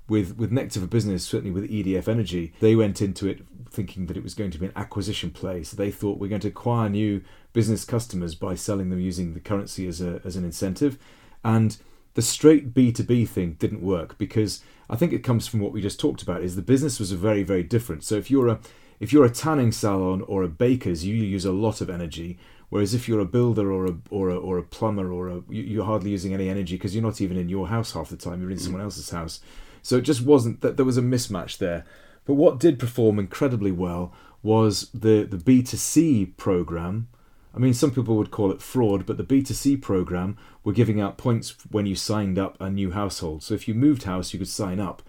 with 0.08 0.36
with 0.36 0.52
Nectar 0.52 0.80
for 0.80 0.86
Business, 0.86 1.24
certainly 1.24 1.50
with 1.50 1.70
EDF 1.70 2.08
Energy, 2.08 2.52
they 2.60 2.76
went 2.76 3.00
into 3.00 3.26
it 3.28 3.40
thinking 3.70 4.06
that 4.06 4.16
it 4.16 4.22
was 4.22 4.34
going 4.34 4.50
to 4.50 4.58
be 4.58 4.66
an 4.66 4.72
acquisition 4.76 5.30
play. 5.30 5.62
So 5.62 5.76
they 5.76 5.90
thought 5.90 6.18
we're 6.18 6.28
going 6.28 6.42
to 6.42 6.48
acquire 6.48 6.88
new 6.88 7.22
business 7.52 7.84
customers 7.84 8.34
by 8.34 8.54
selling 8.54 8.90
them 8.90 9.00
using 9.00 9.34
the 9.34 9.40
currency 9.40 9.86
as 9.86 10.00
a 10.00 10.20
as 10.24 10.36
an 10.36 10.44
incentive, 10.44 10.98
and 11.44 11.76
the 12.14 12.22
straight 12.22 12.74
B2B 12.74 13.28
thing 13.28 13.54
didn't 13.54 13.82
work 13.82 14.18
because 14.18 14.62
I 14.90 14.96
think 14.96 15.12
it 15.12 15.24
comes 15.24 15.46
from 15.46 15.60
what 15.60 15.72
we 15.72 15.80
just 15.80 15.98
talked 15.98 16.22
about 16.22 16.42
is 16.42 16.56
the 16.56 16.62
business 16.62 16.98
was 16.98 17.12
very 17.12 17.42
very 17.42 17.62
different. 17.62 18.04
So 18.04 18.16
if 18.16 18.30
you're 18.30 18.48
a 18.48 18.60
if 19.02 19.12
you're 19.12 19.24
a 19.24 19.30
tanning 19.30 19.72
salon 19.72 20.22
or 20.28 20.44
a 20.44 20.48
baker's, 20.48 21.04
you 21.04 21.16
use 21.16 21.44
a 21.44 21.50
lot 21.50 21.80
of 21.80 21.90
energy. 21.90 22.38
Whereas 22.68 22.94
if 22.94 23.08
you're 23.08 23.18
a 23.18 23.24
builder 23.24 23.72
or 23.72 23.84
a 23.86 23.96
or 24.10 24.30
a, 24.30 24.36
or 24.36 24.58
a 24.58 24.62
plumber 24.62 25.12
or 25.12 25.28
a 25.28 25.42
you're 25.50 25.84
hardly 25.84 26.10
using 26.10 26.32
any 26.32 26.48
energy 26.48 26.76
because 26.76 26.94
you're 26.94 27.02
not 27.02 27.20
even 27.20 27.36
in 27.36 27.48
your 27.48 27.66
house 27.66 27.94
half 27.94 28.10
the 28.10 28.16
time. 28.16 28.40
You're 28.40 28.52
in 28.52 28.58
mm. 28.58 28.60
someone 28.60 28.80
else's 28.80 29.10
house. 29.10 29.40
So 29.82 29.96
it 29.96 30.02
just 30.02 30.22
wasn't 30.22 30.60
that 30.60 30.76
there 30.76 30.86
was 30.86 30.98
a 30.98 31.02
mismatch 31.02 31.58
there. 31.58 31.84
But 32.24 32.34
what 32.34 32.60
did 32.60 32.78
perform 32.78 33.18
incredibly 33.18 33.72
well 33.72 34.14
was 34.40 34.88
the, 34.94 35.24
the 35.28 35.36
B2C 35.36 36.36
program. 36.36 37.08
I 37.52 37.58
mean, 37.58 37.74
some 37.74 37.90
people 37.90 38.16
would 38.16 38.30
call 38.30 38.52
it 38.52 38.62
fraud, 38.62 39.04
but 39.04 39.16
the 39.16 39.24
B2C 39.24 39.82
program 39.82 40.38
were 40.62 40.72
giving 40.72 41.00
out 41.00 41.18
points 41.18 41.56
when 41.72 41.86
you 41.86 41.96
signed 41.96 42.38
up 42.38 42.56
a 42.60 42.70
new 42.70 42.92
household. 42.92 43.42
So 43.42 43.54
if 43.54 43.66
you 43.66 43.74
moved 43.74 44.04
house, 44.04 44.32
you 44.32 44.38
could 44.38 44.48
sign 44.48 44.78
up. 44.78 45.02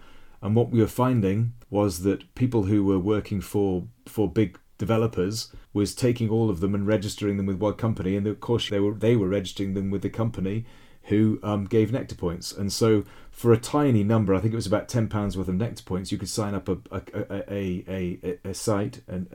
And 0.44 0.54
what 0.54 0.68
we 0.68 0.78
were 0.78 0.86
finding 0.86 1.54
was 1.70 2.02
that 2.02 2.34
people 2.34 2.64
who 2.64 2.84
were 2.84 2.98
working 2.98 3.40
for 3.40 3.88
for 4.04 4.30
big 4.30 4.58
developers 4.76 5.50
was 5.72 5.94
taking 5.94 6.28
all 6.28 6.50
of 6.50 6.60
them 6.60 6.74
and 6.74 6.86
registering 6.86 7.38
them 7.38 7.46
with 7.46 7.56
one 7.56 7.74
company, 7.74 8.14
and 8.14 8.26
of 8.26 8.40
course 8.40 8.68
they 8.68 8.78
were 8.78 8.92
they 8.92 9.16
were 9.16 9.26
registering 9.26 9.72
them 9.72 9.90
with 9.90 10.02
the 10.02 10.10
company 10.10 10.66
who 11.04 11.38
um, 11.42 11.64
gave 11.64 11.92
nectar 11.92 12.14
points. 12.14 12.52
And 12.52 12.70
so, 12.70 13.04
for 13.30 13.54
a 13.54 13.58
tiny 13.58 14.04
number, 14.04 14.34
I 14.34 14.40
think 14.40 14.52
it 14.52 14.56
was 14.56 14.66
about 14.66 14.86
ten 14.86 15.08
pounds 15.08 15.36
worth 15.36 15.48
of 15.48 15.54
nectar 15.54 15.82
points, 15.82 16.12
you 16.12 16.18
could 16.18 16.28
sign 16.28 16.54
up 16.54 16.68
a 16.68 16.78
a, 16.90 17.50
a, 17.50 18.18
a, 18.22 18.38
a 18.50 18.54
site 18.54 19.00
and 19.08 19.34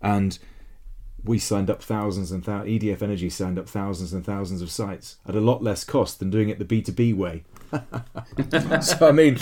and 0.00 0.38
we 1.22 1.38
signed 1.38 1.68
up 1.68 1.82
thousands 1.82 2.32
and 2.32 2.42
thousands. 2.42 2.82
EDF 2.82 3.02
Energy 3.02 3.28
signed 3.28 3.58
up 3.58 3.68
thousands 3.68 4.14
and 4.14 4.24
thousands 4.24 4.62
of 4.62 4.70
sites 4.70 5.16
at 5.28 5.34
a 5.34 5.40
lot 5.40 5.62
less 5.62 5.84
cost 5.84 6.18
than 6.18 6.30
doing 6.30 6.48
it 6.48 6.58
the 6.58 6.64
B 6.64 6.80
two 6.80 6.92
B 6.92 7.12
way. 7.12 7.44
so 8.80 9.08
I 9.08 9.12
mean, 9.12 9.38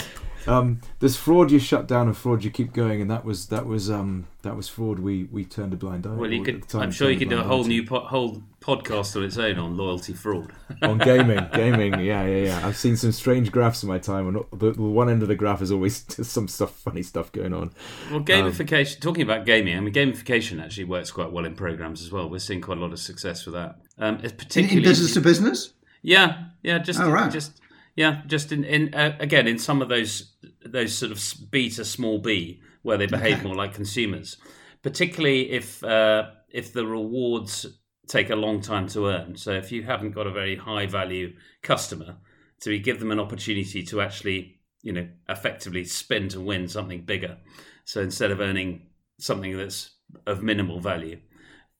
um, 0.47 0.81
there's 0.99 1.15
fraud 1.15 1.51
you 1.51 1.59
shut 1.59 1.87
down 1.87 2.07
and 2.07 2.15
fraud 2.15 2.43
you 2.43 2.51
keep 2.51 2.73
going, 2.73 3.01
and 3.01 3.09
that 3.09 3.25
was 3.25 3.47
that 3.47 3.65
was 3.65 3.89
um, 3.89 4.27
that 4.41 4.55
was 4.55 4.67
fraud 4.67 4.99
we 4.99 5.25
we 5.25 5.43
turned 5.45 5.73
a 5.73 5.77
blind 5.77 6.05
eye. 6.05 6.15
Well, 6.15 6.31
you 6.31 6.43
could. 6.43 6.63
I'm 6.75 6.91
sure 6.91 7.09
you 7.09 7.17
could 7.17 7.29
do 7.29 7.39
a 7.39 7.43
whole 7.43 7.63
new 7.63 7.85
po- 7.85 8.05
whole 8.05 8.43
podcast 8.61 9.15
on 9.15 9.23
its 9.23 9.37
own 9.37 9.59
on 9.59 9.77
loyalty 9.77 10.13
fraud. 10.13 10.51
on 10.81 10.97
gaming, 10.97 11.45
gaming, 11.53 11.93
yeah, 11.99 12.25
yeah, 12.25 12.45
yeah. 12.45 12.67
I've 12.67 12.77
seen 12.77 12.97
some 12.97 13.11
strange 13.11 13.51
graphs 13.51 13.83
in 13.83 13.89
my 13.89 13.99
time, 13.99 14.27
and 14.27 14.59
the, 14.59 14.71
the 14.71 14.81
one 14.81 15.09
end 15.09 15.21
of 15.21 15.27
the 15.27 15.35
graph 15.35 15.61
is 15.61 15.71
always 15.71 16.05
some 16.27 16.47
stuff, 16.47 16.71
funny 16.71 17.03
stuff 17.03 17.31
going 17.31 17.53
on. 17.53 17.71
Well, 18.11 18.21
gamification. 18.21 18.95
Um, 18.95 19.01
talking 19.01 19.23
about 19.23 19.45
gaming, 19.45 19.77
I 19.77 19.79
mean, 19.79 19.93
gamification 19.93 20.63
actually 20.63 20.85
works 20.85 21.11
quite 21.11 21.31
well 21.31 21.45
in 21.45 21.55
programs 21.55 22.01
as 22.01 22.11
well. 22.11 22.29
We're 22.29 22.39
seeing 22.39 22.61
quite 22.61 22.77
a 22.77 22.81
lot 22.81 22.93
of 22.93 22.99
success 22.99 23.45
with 23.45 23.55
that. 23.55 23.77
Um, 23.97 24.19
it's 24.23 24.33
particularly 24.33 24.77
in, 24.77 24.83
in 24.83 24.89
business 24.89 25.13
to 25.13 25.21
business. 25.21 25.73
Yeah, 26.01 26.45
yeah, 26.61 26.77
just 26.79 26.99
oh, 26.99 27.09
right. 27.09 27.31
just 27.31 27.59
yeah, 27.95 28.21
just 28.27 28.51
in, 28.51 28.63
in 28.63 28.93
uh, 28.93 29.15
again 29.19 29.47
in 29.47 29.57
some 29.57 29.81
of 29.81 29.89
those 29.89 30.33
those 30.65 30.97
sort 30.97 31.11
of 31.11 31.23
B 31.49 31.69
to 31.71 31.85
small 31.85 32.19
b 32.19 32.61
where 32.81 32.97
they 32.97 33.07
behave 33.07 33.37
okay. 33.37 33.43
more 33.43 33.55
like 33.55 33.73
consumers, 33.73 34.37
particularly 34.83 35.51
if 35.51 35.83
uh, 35.83 36.29
if 36.49 36.73
the 36.73 36.85
rewards 36.85 37.65
take 38.07 38.29
a 38.29 38.35
long 38.35 38.61
time 38.61 38.87
to 38.89 39.07
earn. 39.07 39.35
So 39.35 39.53
if 39.53 39.71
you 39.71 39.83
haven't 39.83 40.11
got 40.11 40.27
a 40.27 40.31
very 40.31 40.55
high 40.55 40.85
value 40.85 41.33
customer, 41.63 42.17
to 42.61 42.77
give 42.77 42.99
them 42.99 43.11
an 43.11 43.19
opportunity 43.19 43.81
to 43.83 44.01
actually 44.01 44.59
you 44.81 44.91
know 44.91 45.07
effectively 45.29 45.85
spin 45.85 46.27
to 46.29 46.41
win 46.41 46.67
something 46.67 47.01
bigger. 47.01 47.37
So 47.85 48.01
instead 48.01 48.31
of 48.31 48.41
earning 48.41 48.87
something 49.19 49.55
that's 49.55 49.91
of 50.27 50.43
minimal 50.43 50.81
value, 50.81 51.19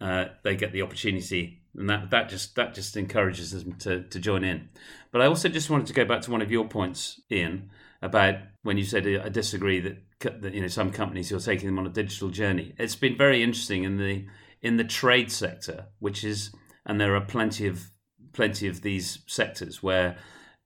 uh, 0.01 0.25
they 0.43 0.55
get 0.55 0.71
the 0.71 0.81
opportunity 0.81 1.61
and 1.77 1.89
that 1.89 2.09
that 2.09 2.29
just 2.29 2.55
that 2.55 2.73
just 2.73 2.97
encourages 2.97 3.51
them 3.51 3.73
to 3.73 4.03
to 4.03 4.19
join 4.19 4.43
in. 4.43 4.69
But 5.11 5.21
I 5.21 5.25
also 5.25 5.49
just 5.49 5.69
wanted 5.69 5.87
to 5.87 5.93
go 5.93 6.05
back 6.05 6.21
to 6.21 6.31
one 6.31 6.41
of 6.41 6.51
your 6.51 6.67
points, 6.67 7.21
Ian, 7.31 7.69
about 8.01 8.35
when 8.63 8.77
you 8.77 8.83
said 8.83 9.07
I 9.07 9.29
disagree 9.29 9.79
that, 9.81 10.41
that 10.41 10.53
you 10.53 10.61
know 10.61 10.67
some 10.67 10.91
companies 10.91 11.31
you're 11.31 11.39
taking 11.39 11.67
them 11.67 11.79
on 11.79 11.87
a 11.87 11.89
digital 11.89 12.29
journey. 12.29 12.73
It's 12.77 12.95
been 12.95 13.17
very 13.17 13.43
interesting 13.43 13.83
in 13.83 13.97
the 13.97 14.25
in 14.61 14.77
the 14.77 14.83
trade 14.83 15.31
sector, 15.31 15.87
which 15.99 16.23
is 16.23 16.51
and 16.85 16.99
there 16.99 17.15
are 17.15 17.21
plenty 17.21 17.67
of 17.67 17.91
plenty 18.33 18.67
of 18.67 18.81
these 18.81 19.19
sectors 19.27 19.81
where 19.81 20.17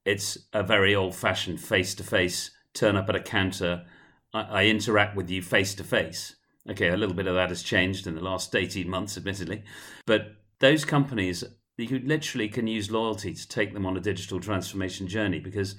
it's 0.05 0.37
a 0.53 0.63
very 0.63 0.95
old-fashioned 0.95 1.59
face-to-face 1.59 2.49
turn 2.73 2.95
up 2.95 3.09
at 3.09 3.15
a 3.15 3.19
counter. 3.19 3.85
I, 4.33 4.41
I 4.41 4.65
interact 4.65 5.15
with 5.15 5.29
you 5.29 5.43
face 5.43 5.75
to 5.75 5.83
face. 5.83 6.35
Okay, 6.69 6.89
a 6.89 6.97
little 6.97 7.15
bit 7.15 7.27
of 7.27 7.35
that 7.35 7.49
has 7.49 7.63
changed 7.63 8.05
in 8.05 8.15
the 8.15 8.23
last 8.23 8.55
18 8.55 8.87
months, 8.87 9.17
admittedly. 9.17 9.63
But 10.05 10.35
those 10.59 10.85
companies, 10.85 11.43
you 11.77 11.99
literally 11.99 12.47
can 12.47 12.67
use 12.67 12.91
loyalty 12.91 13.33
to 13.33 13.47
take 13.47 13.73
them 13.73 13.85
on 13.85 13.97
a 13.97 14.01
digital 14.01 14.39
transformation 14.39 15.07
journey 15.07 15.39
because 15.39 15.75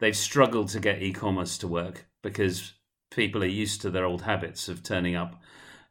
they've 0.00 0.16
struggled 0.16 0.68
to 0.70 0.80
get 0.80 1.02
e 1.02 1.12
commerce 1.12 1.56
to 1.58 1.68
work 1.68 2.06
because 2.22 2.72
people 3.10 3.44
are 3.44 3.46
used 3.46 3.80
to 3.82 3.90
their 3.90 4.04
old 4.04 4.22
habits 4.22 4.68
of 4.68 4.82
turning 4.82 5.14
up. 5.14 5.40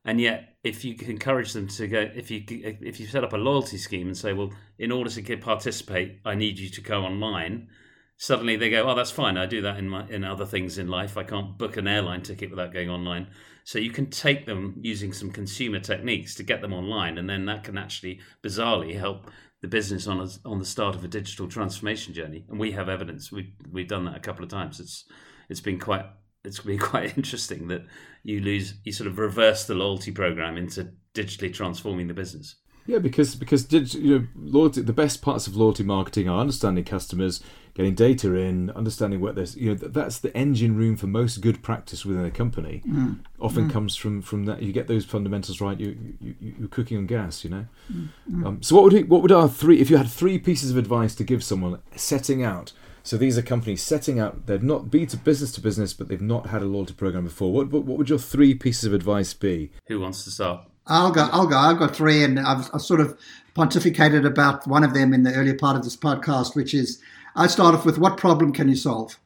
And 0.04 0.20
yet, 0.20 0.58
if 0.66 0.84
you 0.84 0.96
encourage 1.08 1.54
them 1.54 1.68
to 1.70 1.88
go, 1.88 2.10
if 2.14 2.30
you 2.30 2.44
if 2.50 3.00
you 3.00 3.08
set 3.08 3.24
up 3.24 3.32
a 3.32 3.38
loyalty 3.38 3.78
scheme 3.78 4.08
and 4.08 4.18
say, 4.18 4.34
well, 4.34 4.52
in 4.78 4.92
order 4.92 5.10
to 5.10 5.38
participate, 5.38 6.20
I 6.26 6.36
need 6.36 6.60
you 6.60 6.70
to 6.70 6.82
go 6.82 7.04
online, 7.04 7.70
suddenly 8.18 8.56
they 8.56 8.70
go, 8.70 8.84
"Oh, 8.90 8.96
that's 8.96 9.12
fine. 9.12 9.38
I 9.38 9.46
do 9.46 9.62
that 9.62 9.78
in 9.78 9.90
my 9.90 10.08
in 10.08 10.24
other 10.24 10.46
things 10.46 10.78
in 10.78 10.88
life. 10.88 11.18
I 11.18 11.24
can't 11.24 11.58
book 11.58 11.78
an 11.78 11.88
airline 11.88 12.22
ticket 12.22 12.50
without 12.50 12.74
going 12.74 12.90
online." 12.90 13.28
So 13.66 13.80
you 13.80 13.92
can 13.92 14.10
take 14.10 14.46
them 14.46 14.76
using 14.82 15.14
some 15.14 15.32
consumer 15.32 15.80
techniques 15.80 16.36
to 16.36 16.44
get 16.44 16.62
them 16.62 16.74
online, 16.74 17.18
and 17.18 17.30
then 17.30 17.46
that 17.46 17.64
can 17.64 17.78
actually 17.78 18.20
bizarrely 18.44 18.98
help 18.98 19.32
the 19.62 19.68
business 19.70 20.08
on 20.08 20.20
a, 20.20 20.28
on 20.46 20.60
the 20.60 20.66
start 20.66 20.94
of 20.94 21.04
a 21.04 21.08
digital 21.08 21.48
transformation 21.48 22.14
journey. 22.14 22.46
And 22.50 22.60
we 22.60 22.74
have 22.74 22.90
evidence. 22.90 23.32
We 23.32 23.54
we've 23.72 23.88
done 23.88 24.06
that 24.06 24.18
a 24.18 24.20
couple 24.20 24.44
of 24.44 24.50
times. 24.50 24.80
It's 24.80 25.06
it's 25.50 25.62
been 25.62 25.80
quite 25.80 26.06
it's 26.44 26.60
been 26.60 26.80
quite 26.92 27.18
interesting 27.18 27.68
that 27.70 27.86
you 28.24 28.42
lose 28.42 28.76
you 28.84 28.92
sort 28.92 29.08
of 29.08 29.18
reverse 29.18 29.66
the 29.66 29.76
loyalty 29.76 30.12
program 30.12 30.58
into 30.58 30.92
digitally 31.14 31.54
transforming 31.54 32.08
the 32.08 32.14
business. 32.14 32.56
Yeah, 32.86 33.00
because 33.00 33.36
because 33.36 33.72
you 33.72 34.20
know 34.20 34.28
loyalty. 34.36 34.82
The 34.82 34.92
best 34.92 35.22
parts 35.22 35.48
of 35.48 35.56
loyalty 35.56 35.84
marketing 35.84 36.28
are 36.28 36.40
understanding 36.40 36.84
customers, 36.84 37.42
getting 37.74 37.96
data 37.96 38.36
in, 38.36 38.70
understanding 38.72 39.20
what 39.20 39.36
there's. 39.36 39.56
You 39.56 39.70
know 39.70 39.76
that's 39.76 40.20
the 40.20 40.36
engine 40.36 40.76
room 40.76 40.96
for 40.96 41.08
most 41.08 41.42
good 41.42 41.62
practice 41.64 42.06
within 42.06 42.26
a 42.26 42.32
company. 42.32 42.82
Mm. 42.88 43.20
Often 43.40 43.70
mm. 43.70 43.74
comes 43.74 43.96
from 43.96 44.22
from 44.22 44.46
that. 44.46 44.62
You 44.62 44.74
get 44.74 44.88
those 44.88 45.06
fundamentals 45.06 45.62
right. 45.62 45.80
You, 45.80 46.16
you 46.20 46.36
you're 46.40 46.68
cooking 46.68 46.98
on 46.98 47.06
gas. 47.06 47.44
You 47.44 47.50
know. 47.50 47.66
Mm. 47.92 48.46
Um, 48.46 48.64
so 48.64 48.76
what 48.76 48.92
would 48.92 49.10
what 49.10 49.22
would 49.22 49.32
our 49.32 49.50
three? 49.50 49.80
If 49.80 49.90
you 49.90 49.98
had 49.98 50.10
three 50.10 50.40
pieces 50.40 50.72
of 50.72 50.78
advice 50.78 51.16
to 51.16 51.24
give 51.24 51.44
someone 51.44 51.80
setting 51.96 52.44
out. 52.44 52.74
So 53.06 53.18
these 53.18 53.38
are 53.38 53.42
companies 53.42 53.84
setting 53.84 54.18
out. 54.18 54.46
They've 54.46 54.64
not 54.64 54.90
be 54.90 55.06
to 55.08 55.18
business 55.18 55.52
to 55.54 55.62
business, 55.62 55.94
but 55.94 56.08
they've 56.08 56.22
not 56.22 56.48
had 56.48 56.62
a 56.62 56.66
loyalty 56.66 56.94
program 56.94 57.26
before. 57.26 57.52
What 57.52 57.70
what, 57.70 57.84
what 57.84 57.98
would 57.98 58.10
your 58.10 58.20
three 58.20 58.54
pieces 58.56 58.86
of 58.86 58.94
advice 58.94 59.34
be? 59.34 59.72
Who 59.88 60.00
wants 60.00 60.24
to 60.24 60.32
start? 60.32 60.68
I'll 60.88 61.12
go. 61.12 61.30
I'll 61.32 61.48
go. 61.48 61.58
I've 61.58 61.80
got 61.80 61.96
three, 61.96 62.24
and 62.24 62.40
I've, 62.40 62.70
I've, 62.74 62.82
sort 62.82 63.00
of 63.00 63.18
pontificated 63.56 64.26
about 64.26 64.68
one 64.68 64.84
of 64.84 64.94
them 64.94 65.14
in 65.14 65.24
the 65.24 65.34
earlier 65.34 65.56
part 65.56 65.78
of 65.78 65.84
this 65.84 65.96
podcast, 65.96 66.56
which 66.56 66.74
is 66.74 67.02
I 67.36 67.48
start 67.48 67.74
off 67.74 67.86
with 67.86 67.98
what 67.98 68.18
problem 68.18 68.54
can 68.54 68.70
you 68.70 68.76
solve? 68.76 69.18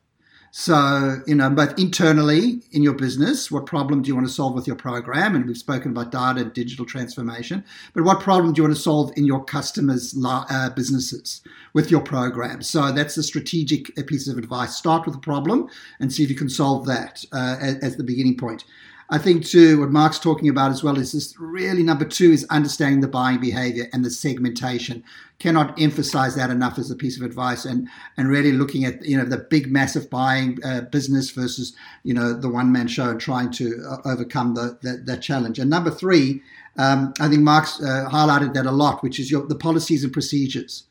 So, 0.52 1.22
you 1.28 1.36
know, 1.36 1.50
both 1.50 1.78
internally 1.78 2.62
in 2.72 2.82
your 2.82 2.94
business, 2.94 3.52
what 3.52 3.66
problem 3.66 4.02
do 4.02 4.08
you 4.08 4.16
want 4.16 4.28
to 4.28 4.34
solve 4.34 4.56
with 4.56 4.66
your 4.66 4.78
program? 4.78 5.36
And 5.36 5.46
we've 5.46 5.58
spoken 5.58 5.92
about 5.92 6.12
data 6.12 6.40
and 6.42 6.54
digital 6.54 6.86
transformation, 6.86 7.66
but 7.94 8.04
what 8.04 8.22
problem 8.22 8.54
do 8.54 8.60
you 8.60 8.64
want 8.64 8.76
to 8.76 8.82
solve 8.82 9.12
in 9.18 9.26
your 9.26 9.44
customers' 9.44 10.16
uh, 10.26 10.70
businesses 10.70 11.42
with 11.74 11.92
your 11.92 12.02
program? 12.02 12.62
So 12.62 12.92
that's 12.92 13.16
the 13.16 13.24
strategic 13.24 13.94
piece 14.08 14.28
of 14.28 14.38
advice. 14.38 14.76
Start 14.76 15.06
with 15.06 15.16
a 15.16 15.20
problem 15.20 15.70
and 16.00 16.12
see 16.12 16.24
if 16.24 16.30
you 16.30 16.36
can 16.36 16.50
solve 16.50 16.86
that 16.88 17.26
uh, 17.34 17.58
as, 17.60 17.76
as 17.80 17.98
the 17.98 18.04
beginning 18.04 18.38
point. 18.38 18.64
I 19.10 19.18
think 19.18 19.46
too, 19.46 19.80
what 19.80 19.92
Mark's 19.92 20.20
talking 20.20 20.50
about 20.50 20.72
as 20.72 20.84
well 20.84 20.98
is 20.98 21.14
this 21.14 21.34
really 21.40 21.82
number 21.82 22.04
two 22.04 22.32
is 22.32 22.46
understanding 22.50 23.00
the 23.00 23.08
buying 23.08 23.40
behavior 23.40 23.88
and 23.94 24.04
the 24.04 24.10
segmentation. 24.10 25.02
Cannot 25.40 25.80
emphasize 25.80 26.36
that 26.36 26.50
enough 26.50 26.78
as 26.78 26.92
a 26.92 26.96
piece 26.96 27.16
of 27.16 27.24
advice, 27.24 27.64
and 27.64 27.88
and 28.18 28.28
really 28.28 28.52
looking 28.52 28.84
at 28.84 29.06
you 29.06 29.18
know 29.18 29.24
the 29.24 29.38
big 29.38 29.72
massive 29.72 30.10
buying 30.10 30.58
uh, 30.64 30.82
business 30.82 31.30
versus 31.30 31.74
you 32.04 32.14
know 32.14 32.34
the 32.34 32.50
one 32.50 32.72
man 32.72 32.88
show 32.88 33.12
and 33.12 33.22
trying 33.22 33.52
to 33.52 33.82
uh, 33.88 33.98
overcome 34.10 34.56
the, 34.56 34.78
the 34.82 34.98
that 35.06 35.22
challenge. 35.22 35.58
And 35.58 35.70
number 35.70 35.92
three, 35.92 36.42
um, 36.78 37.14
I 37.20 37.30
think 37.30 37.44
Mark's 37.44 37.82
uh, 37.82 38.10
highlighted 38.12 38.56
that 38.56 38.66
a 38.66 38.72
lot, 38.72 39.04
which 39.04 39.20
is 39.20 39.32
your, 39.32 39.46
the 39.46 39.56
policies 39.56 40.04
and 40.04 40.12
procedures 40.12 40.84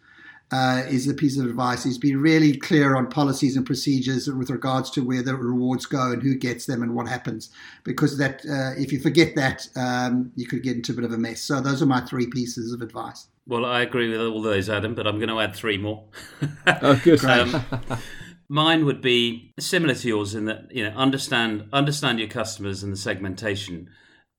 uh, 0.52 0.82
is 0.88 1.08
a 1.08 1.14
piece 1.14 1.38
of 1.38 1.46
advice. 1.46 1.86
Is 1.86 1.98
be 1.98 2.14
really 2.14 2.56
clear 2.56 2.96
on 2.96 3.08
policies 3.08 3.56
and 3.56 3.66
procedures 3.66 4.28
with 4.28 4.50
regards 4.50 4.90
to 4.90 5.04
where 5.04 5.22
the 5.22 5.34
rewards 5.34 5.86
go 5.86 6.12
and 6.12 6.22
who 6.22 6.36
gets 6.36 6.66
them 6.66 6.82
and 6.82 6.94
what 6.94 7.08
happens. 7.08 7.50
Because 7.84 8.18
that, 8.18 8.44
uh, 8.48 8.80
if 8.80 8.92
you 8.92 9.00
forget 9.00 9.34
that, 9.36 9.68
um, 9.76 10.32
you 10.36 10.46
could 10.46 10.62
get 10.62 10.76
into 10.76 10.92
a 10.92 10.94
bit 10.94 11.04
of 11.04 11.12
a 11.12 11.18
mess. 11.18 11.40
So 11.40 11.60
those 11.60 11.82
are 11.82 11.86
my 11.86 12.00
three 12.00 12.26
pieces 12.26 12.72
of 12.72 12.80
advice. 12.80 13.26
Well, 13.48 13.64
I 13.64 13.82
agree 13.82 14.10
with 14.10 14.20
all 14.20 14.42
those, 14.42 14.68
Adam, 14.68 14.94
but 14.94 15.06
I'm 15.06 15.18
going 15.18 15.28
to 15.28 15.40
add 15.40 15.54
three 15.54 15.78
more. 15.78 16.04
oh, 16.66 17.00
good. 17.04 17.24
um, 17.24 17.64
mine 18.48 18.84
would 18.84 19.00
be 19.00 19.52
similar 19.58 19.94
to 19.94 20.08
yours 20.08 20.34
in 20.34 20.44
that 20.46 20.70
you 20.70 20.84
know 20.84 20.94
understand 20.96 21.68
understand 21.72 22.18
your 22.18 22.28
customers 22.28 22.82
and 22.82 22.92
the 22.92 22.96
segmentation, 22.96 23.88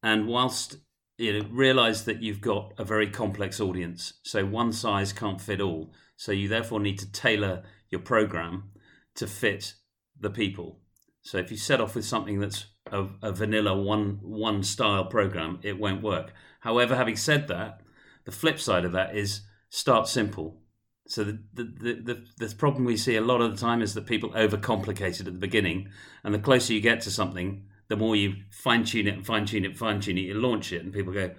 and 0.03 0.27
whilst 0.27 0.77
you 1.17 1.33
know 1.33 1.47
realize 1.49 2.05
that 2.05 2.21
you've 2.21 2.41
got 2.41 2.73
a 2.77 2.83
very 2.83 3.09
complex 3.09 3.59
audience. 3.59 4.13
So 4.23 4.45
one 4.45 4.71
size 4.71 5.13
can't 5.13 5.41
fit 5.41 5.61
all. 5.61 5.93
So 6.15 6.31
you 6.31 6.47
therefore 6.47 6.79
need 6.79 6.99
to 6.99 7.11
tailor 7.11 7.63
your 7.89 8.01
program 8.01 8.71
to 9.15 9.27
fit 9.27 9.73
the 10.19 10.29
people. 10.29 10.79
So 11.21 11.37
if 11.37 11.51
you 11.51 11.57
set 11.57 11.81
off 11.81 11.95
with 11.95 12.05
something 12.05 12.39
that's 12.39 12.67
a, 12.91 13.07
a 13.21 13.31
vanilla 13.31 13.75
one 13.75 14.19
one 14.21 14.63
style 14.63 15.05
program 15.05 15.59
it 15.63 15.79
won't 15.79 16.03
work. 16.03 16.33
However 16.61 16.95
having 16.95 17.15
said 17.15 17.47
that 17.47 17.81
the 18.25 18.31
flip 18.31 18.59
side 18.59 18.85
of 18.85 18.91
that 18.91 19.15
is 19.15 19.41
start 19.69 20.07
simple. 20.07 20.61
So 21.07 21.23
the, 21.23 21.39
the, 21.53 21.63
the, 21.63 21.93
the, 22.37 22.47
the 22.47 22.55
problem 22.55 22.83
we 22.83 22.97
see 22.97 23.15
a 23.15 23.21
lot 23.21 23.41
of 23.41 23.51
the 23.51 23.57
time 23.57 23.81
is 23.81 23.93
that 23.93 24.05
people 24.05 24.31
overcomplicate 24.31 25.21
it 25.21 25.27
at 25.27 25.33
the 25.33 25.39
beginning 25.39 25.89
and 26.23 26.33
the 26.33 26.39
closer 26.39 26.73
you 26.73 26.81
get 26.81 27.01
to 27.01 27.11
something 27.11 27.66
the 27.89 27.95
more 27.95 28.15
you 28.15 28.35
fine 28.51 28.83
tune 28.83 29.07
it 29.07 29.13
and 29.15 29.25
fine 29.25 29.45
tune 29.45 29.65
it, 29.65 29.77
fine 29.77 29.99
tune 29.99 30.17
it, 30.17 30.21
you 30.21 30.33
launch 30.33 30.71
it, 30.73 30.83
and 30.83 30.93
people 30.93 31.13
go, 31.13 31.31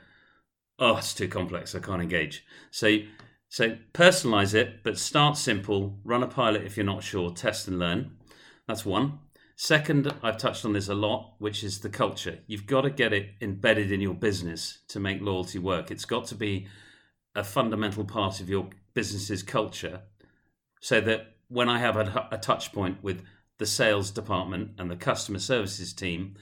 "Oh, 0.79 0.97
it's 0.97 1.15
too 1.15 1.29
complex. 1.29 1.75
I 1.75 1.81
can't 1.81 2.03
engage." 2.03 2.45
So, 2.71 2.99
so 3.49 3.77
personalize 3.93 4.55
it, 4.55 4.83
but 4.83 4.99
start 4.99 5.37
simple. 5.37 5.99
Run 6.05 6.23
a 6.23 6.29
pilot 6.29 6.65
if 6.65 6.77
you're 6.77 6.87
not 6.87 7.03
sure. 7.03 7.31
Test 7.31 7.69
and 7.69 7.79
learn. 7.79 8.17
That's 8.67 8.85
one. 8.85 9.21
Second, 9.57 10.15
I've 10.23 10.37
touched 10.37 10.65
on 10.65 10.73
this 10.73 10.89
a 10.89 10.95
lot, 10.95 11.35
which 11.39 11.65
is 11.65 11.81
the 11.81 11.89
culture. 11.89 12.39
You've 12.47 12.67
got 12.67 12.83
to 12.83 12.91
get 12.91 13.13
it 13.13 13.31
embedded 13.41 13.91
in 13.91 14.01
your 14.01 14.15
business 14.15 14.79
to 14.89 15.01
make 15.01 15.21
loyalty 15.21 15.59
work. 15.59 15.91
It's 15.91 16.05
got 16.05 16.27
to 16.27 16.37
be 16.37 16.69
a 17.35 17.43
fundamental 17.43 18.05
part 18.05 18.41
of 18.41 18.49
your 18.49 18.71
business's 18.95 19.43
culture, 19.43 20.03
so 20.81 21.01
that 21.01 21.35
when 21.49 21.69
I 21.69 21.79
have 21.79 21.97
a, 21.97 22.29
a 22.31 22.39
touch 22.39 22.73
point 22.73 23.03
with 23.03 23.23
the 23.59 23.66
sales 23.66 24.11
department 24.11 24.71
and 24.79 24.90
the 24.90 24.97
customer 24.97 25.38
services 25.38 25.92
team, 25.92 26.37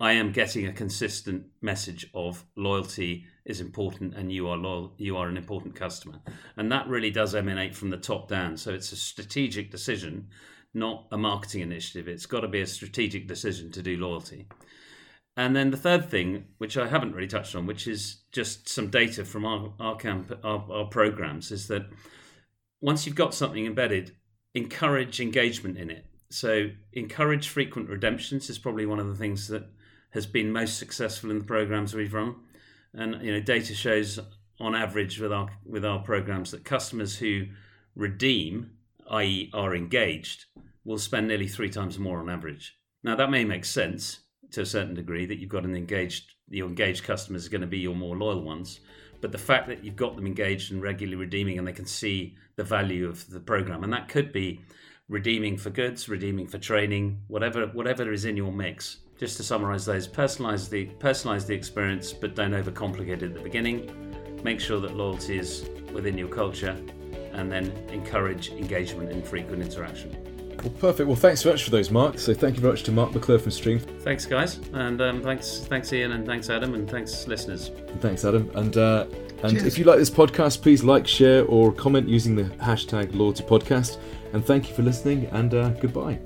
I 0.00 0.12
am 0.12 0.30
getting 0.30 0.66
a 0.66 0.72
consistent 0.72 1.46
message 1.60 2.08
of 2.14 2.44
loyalty 2.54 3.24
is 3.44 3.60
important 3.60 4.14
and 4.14 4.30
you 4.30 4.48
are 4.48 4.56
loyal, 4.56 4.94
you 4.96 5.16
are 5.16 5.28
an 5.28 5.36
important 5.36 5.74
customer. 5.74 6.20
And 6.56 6.70
that 6.70 6.86
really 6.86 7.10
does 7.10 7.34
emanate 7.34 7.74
from 7.74 7.90
the 7.90 7.96
top 7.96 8.28
down. 8.28 8.56
So 8.56 8.72
it's 8.72 8.92
a 8.92 8.96
strategic 8.96 9.70
decision, 9.72 10.28
not 10.72 11.06
a 11.10 11.18
marketing 11.18 11.62
initiative. 11.62 12.06
It's 12.06 12.26
got 12.26 12.40
to 12.40 12.48
be 12.48 12.60
a 12.60 12.66
strategic 12.66 13.26
decision 13.26 13.72
to 13.72 13.82
do 13.82 13.96
loyalty. 13.96 14.46
And 15.36 15.56
then 15.56 15.70
the 15.70 15.76
third 15.76 16.10
thing, 16.10 16.46
which 16.58 16.76
I 16.76 16.88
haven't 16.88 17.14
really 17.14 17.28
touched 17.28 17.54
on, 17.54 17.66
which 17.66 17.88
is 17.88 18.22
just 18.32 18.68
some 18.68 18.90
data 18.90 19.24
from 19.24 19.44
our 19.44 19.72
our, 19.80 19.96
camp, 19.96 20.32
our, 20.44 20.66
our 20.70 20.86
programs, 20.86 21.50
is 21.50 21.68
that 21.68 21.86
once 22.80 23.06
you've 23.06 23.14
got 23.14 23.34
something 23.34 23.64
embedded, 23.64 24.14
encourage 24.54 25.20
engagement 25.20 25.78
in 25.78 25.90
it. 25.90 26.04
So 26.30 26.70
encourage 26.92 27.48
frequent 27.48 27.88
redemptions 27.88 28.50
is 28.50 28.58
probably 28.58 28.86
one 28.86 28.98
of 28.98 29.08
the 29.08 29.14
things 29.14 29.48
that 29.48 29.66
has 30.10 30.26
been 30.26 30.52
most 30.52 30.78
successful 30.78 31.30
in 31.30 31.38
the 31.38 31.44
programs 31.44 31.94
we've 31.94 32.14
run. 32.14 32.36
And 32.94 33.22
you 33.22 33.32
know, 33.32 33.40
data 33.40 33.74
shows 33.74 34.18
on 34.60 34.74
average 34.74 35.20
with 35.20 35.32
our 35.32 35.48
with 35.64 35.84
our 35.84 36.00
programs 36.00 36.50
that 36.50 36.64
customers 36.64 37.16
who 37.16 37.46
redeem, 37.94 38.70
i.e., 39.10 39.50
are 39.54 39.74
engaged, 39.74 40.46
will 40.84 40.98
spend 40.98 41.28
nearly 41.28 41.48
three 41.48 41.70
times 41.70 41.98
more 41.98 42.20
on 42.20 42.30
average. 42.30 42.76
Now 43.02 43.14
that 43.16 43.30
may 43.30 43.44
make 43.44 43.64
sense 43.64 44.20
to 44.50 44.62
a 44.62 44.66
certain 44.66 44.94
degree 44.94 45.26
that 45.26 45.38
you've 45.38 45.50
got 45.50 45.64
an 45.64 45.76
engaged 45.76 46.34
your 46.50 46.68
engaged 46.68 47.04
customers 47.04 47.46
are 47.46 47.50
going 47.50 47.60
to 47.60 47.66
be 47.66 47.78
your 47.78 47.94
more 47.94 48.16
loyal 48.16 48.42
ones. 48.42 48.80
But 49.20 49.32
the 49.32 49.38
fact 49.38 49.68
that 49.68 49.84
you've 49.84 49.96
got 49.96 50.16
them 50.16 50.26
engaged 50.26 50.72
and 50.72 50.80
regularly 50.80 51.16
redeeming 51.16 51.58
and 51.58 51.66
they 51.66 51.72
can 51.72 51.86
see 51.86 52.36
the 52.56 52.64
value 52.64 53.08
of 53.08 53.28
the 53.28 53.40
program, 53.40 53.84
and 53.84 53.92
that 53.92 54.08
could 54.08 54.32
be 54.32 54.60
redeeming 55.08 55.56
for 55.56 55.70
goods, 55.70 56.08
redeeming 56.08 56.46
for 56.46 56.58
training, 56.58 57.20
whatever 57.28 57.66
whatever 57.68 58.12
is 58.12 58.24
in 58.24 58.36
your 58.36 58.52
mix. 58.52 58.98
Just 59.18 59.36
to 59.38 59.42
summarize 59.42 59.84
those, 59.84 60.06
personalize 60.06 60.68
the 60.70 60.86
personalize 60.98 61.46
the 61.46 61.54
experience, 61.54 62.12
but 62.12 62.34
don't 62.34 62.52
overcomplicate 62.52 63.08
it 63.08 63.22
at 63.24 63.34
the 63.34 63.40
beginning. 63.40 64.40
Make 64.44 64.60
sure 64.60 64.80
that 64.80 64.94
loyalty 64.96 65.38
is 65.38 65.68
within 65.92 66.16
your 66.16 66.28
culture, 66.28 66.76
and 67.32 67.50
then 67.50 67.72
encourage 67.90 68.50
engagement 68.50 69.10
and 69.10 69.26
frequent 69.26 69.62
interaction. 69.62 70.16
Well, 70.62 70.70
perfect. 70.70 71.06
Well, 71.06 71.16
thanks 71.16 71.40
so 71.40 71.50
much 71.50 71.62
for 71.64 71.70
those, 71.70 71.90
Mark. 71.90 72.18
So, 72.18 72.34
thank 72.34 72.56
you 72.56 72.60
very 72.60 72.72
much 72.72 72.82
to 72.84 72.92
Mark 72.92 73.14
McClure 73.14 73.38
from 73.38 73.52
Stream. 73.52 73.78
Thanks, 73.78 74.26
guys, 74.26 74.58
and 74.72 75.00
um, 75.00 75.22
thanks, 75.22 75.60
thanks, 75.60 75.92
Ian, 75.92 76.12
and 76.12 76.26
thanks, 76.26 76.50
Adam, 76.50 76.74
and 76.74 76.88
thanks, 76.90 77.26
listeners. 77.28 77.70
Thanks, 78.00 78.24
Adam, 78.24 78.50
and 78.54 78.76
uh, 78.76 79.06
And 79.44 79.52
Cheers. 79.52 79.66
if 79.66 79.78
you 79.78 79.84
like 79.84 79.98
this 79.98 80.10
podcast, 80.10 80.62
please 80.62 80.82
like, 80.82 81.06
share, 81.06 81.44
or 81.44 81.72
comment 81.72 82.08
using 82.08 82.34
the 82.34 82.44
hashtag 82.64 83.14
Loyalty 83.14 83.44
Podcast. 83.44 83.98
And 84.32 84.44
thank 84.44 84.68
you 84.68 84.74
for 84.74 84.82
listening, 84.82 85.26
and 85.26 85.54
uh, 85.54 85.70
goodbye. 85.70 86.18